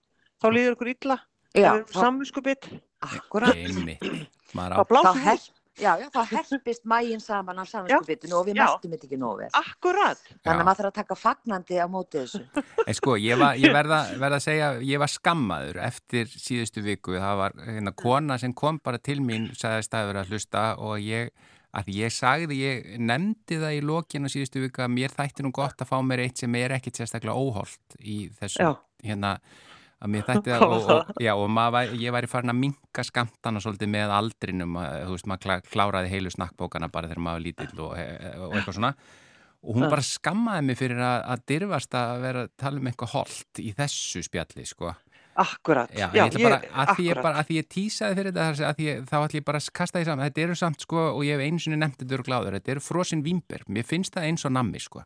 [0.42, 1.18] þá líður okkur illa.
[1.54, 2.70] Já, ef við erum samvinskupið,
[3.02, 3.56] akkurat.
[3.56, 5.50] Einmitt, þá her, við.
[5.80, 9.50] Já, já, þá herpist mægin saman af samvinskupitinu og við mestum þetta ekki nógu vel.
[9.58, 10.22] Akkurat.
[10.46, 12.42] Þannig að maður þarf að taka fagnandi á móti þessu.
[12.88, 17.18] en sko, ég, var, ég verða, verða að segja, ég var skammaður eftir síðustu viku,
[17.20, 20.98] það var hérna kona sem kom bara til mín, sagðist að vera að hlusta og
[21.04, 21.32] ég,
[21.78, 25.82] að ég sagði, ég nefndi það í lokinu síðustu viku að mér þætti nú gott
[25.84, 28.72] að fá mér eitt sem er ekkit sérstaklega óholt í þessu, Já.
[29.06, 29.38] hérna,
[29.98, 33.62] að mér þætti það og, og, já, og maður, ég væri farin að minka skamtana
[33.64, 37.96] svolítið með aldrinum þú veist, maður klá- kláraði heilu snakkbókana bara þegar maður lítill og,
[37.98, 38.94] og eitthvað svona
[39.68, 39.90] og hún Já.
[39.90, 43.74] bara skammaði mig fyrir að, að dyrfast að vera að tala um eitthvað holt í
[43.78, 44.94] þessu spjalli, sko
[45.38, 45.92] Akkurat.
[45.94, 47.24] Já, ég ætla bara, að því ég akkurat.
[47.28, 50.08] bara, að því ég tísaði fyrir þetta, ég, þá ætla ég bara að kasta því
[50.08, 52.74] saman, þetta eru samt, sko, og ég hef einu sinni nefnt þetta eru gláður, þetta
[52.74, 55.04] eru frosin vínber, mér finnst það eins og nammi, sko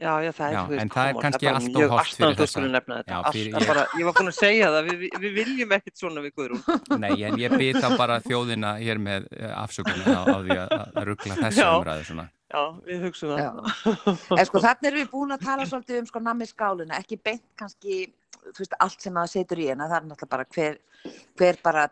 [0.00, 1.90] Já, já, það er, Já, veist, en það er on, kannski bara allt of mjög
[1.92, 5.34] hollt fyrir astnað að það ég- bara, ég var búin að segja það, við, við-
[5.36, 6.62] viljum ekkert svona við Guðrún.
[7.04, 9.26] Nei, en ég byrð þá bara þjóðina hér með
[9.60, 10.74] afsökunni á, á því að,
[11.10, 12.26] ruggla þessu umræðu svona.
[12.50, 14.34] Já, við hugsaum það.
[14.40, 17.44] En sko þannig erum við búin að tala svolítið um sko nammi skáluna, ekki beint
[17.60, 18.00] kannski,
[18.40, 20.80] þú veist, allt sem maður setur í hana, það er náttúrulega bara hver,
[21.38, 21.84] hver bara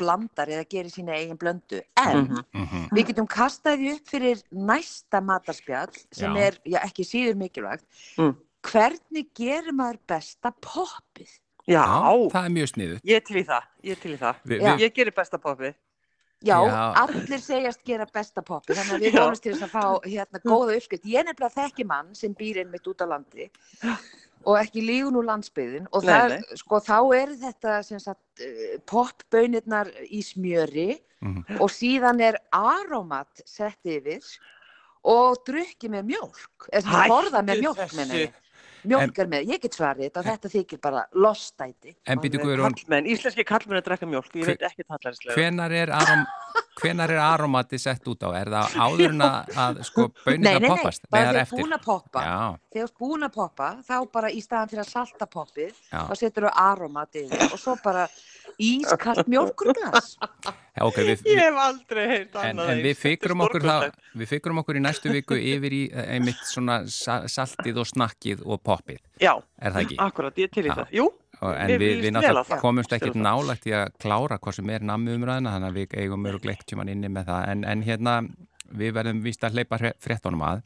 [0.00, 1.82] blandar eða gerir sína eigin blöndu.
[2.00, 2.44] En Mhm.
[2.56, 6.40] Mm við getum kastað því upp fyrir næsta matarspjall sem Já.
[6.48, 7.84] er, já, ekki síður mikilvægt.
[8.18, 8.34] Mm.
[8.66, 11.30] Hvernig gerir maður besta poppið?
[11.68, 11.84] Já,
[12.32, 13.00] það er mjög sniðut.
[13.04, 14.34] ég er til í það, ég er til í það.
[14.44, 14.74] Vi, Já.
[14.76, 15.74] vi, Ég gerir besta poppið.
[16.42, 16.94] Já, Já.
[16.96, 19.20] allir segjast gera besta poppi, þannig að við Já.
[19.20, 21.04] vonumst til þess að fá hérna góða uppskrift.
[21.04, 23.50] Ég nefnilega þekki mann sem býr einmitt út á landi
[24.48, 26.58] og ekki lígun úr landsbyðin og Nei, það, nei.
[26.62, 31.58] sko, þá er þetta sem sagt uh, popbönirnar í smjöri Mhm.
[31.60, 34.24] og síðan er aromat sett yfir
[35.04, 38.22] og drukki með mjólk, eða borða með með henni.
[38.88, 41.92] Mjólk er með, ég get svarið þetta, þetta þykir bara lostæti.
[42.06, 45.36] Kallmenn, íslenski kallmenn að drekka mjólk, ég veit ekki tallarislega.
[45.36, 46.24] hvenar er, arom,
[46.80, 48.28] hvenar er aromati sett út á?
[48.40, 51.06] Er það áður en að, sko Nei, bönir nei, nei, poppast?
[51.10, 52.24] bara það er þegar búin að poppa.
[52.24, 52.40] Já,
[52.72, 56.00] þegar þú ert búin að poppa þá bara í staðan fyrir að salta poppið Já.
[56.10, 58.08] þá setur þú aromat yfir og svo bara
[58.60, 62.84] ískalt mjólkurglas Já, ok, við, Ég við, hef aldrei en, annað en við.
[62.84, 63.86] Þetta er fikrum okkur það,
[64.20, 68.44] við fikrum okkur í næstu viku yfir í eh, einmitt svona sa- saltið og snakkið
[68.46, 69.98] og poppið, Já, er það ekki?
[70.06, 70.94] akkurat, ég er til í það.
[70.96, 71.08] Jú,
[71.40, 72.60] En við, við á náttúrulega það.
[72.60, 76.22] komumst ekkert nálægt í að klára hvað sem er nammi umræðina, þannig að við eigum
[76.26, 78.18] mjög gleikt tíman inni með það, en, en hérna
[78.76, 80.60] við verðum víst að hleypa fréttunum að.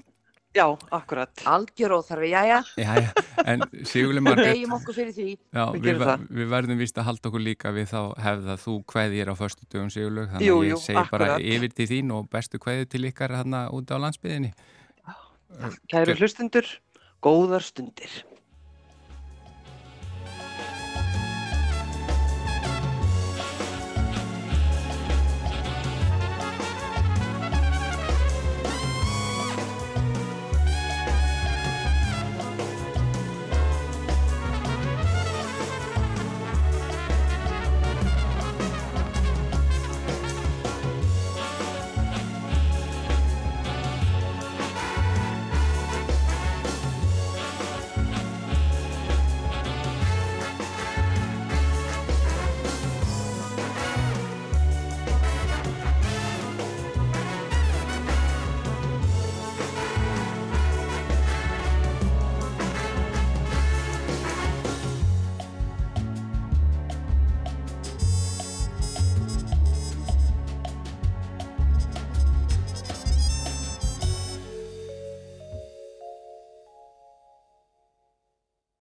[0.54, 1.30] já, akkurat.
[1.50, 3.08] algjör óþarfi, jæja, Já, já,
[3.46, 7.08] en Sigurli Margrét, beigjum okkur fyrir því já, Við við, ver- við verðum víst að
[7.08, 10.68] halda okkur líka við þá hefða þú kveðir á föstu dögum Sigurlaug, þannig Jú, að
[10.68, 11.48] jú, ég segi bara akkurat.
[11.56, 14.52] yfir til þín og bestu kveðið til ykkar hérna út á landsbyðinni.
[15.90, 16.66] Kæru hlustundur,
[17.22, 18.14] góðar stundir.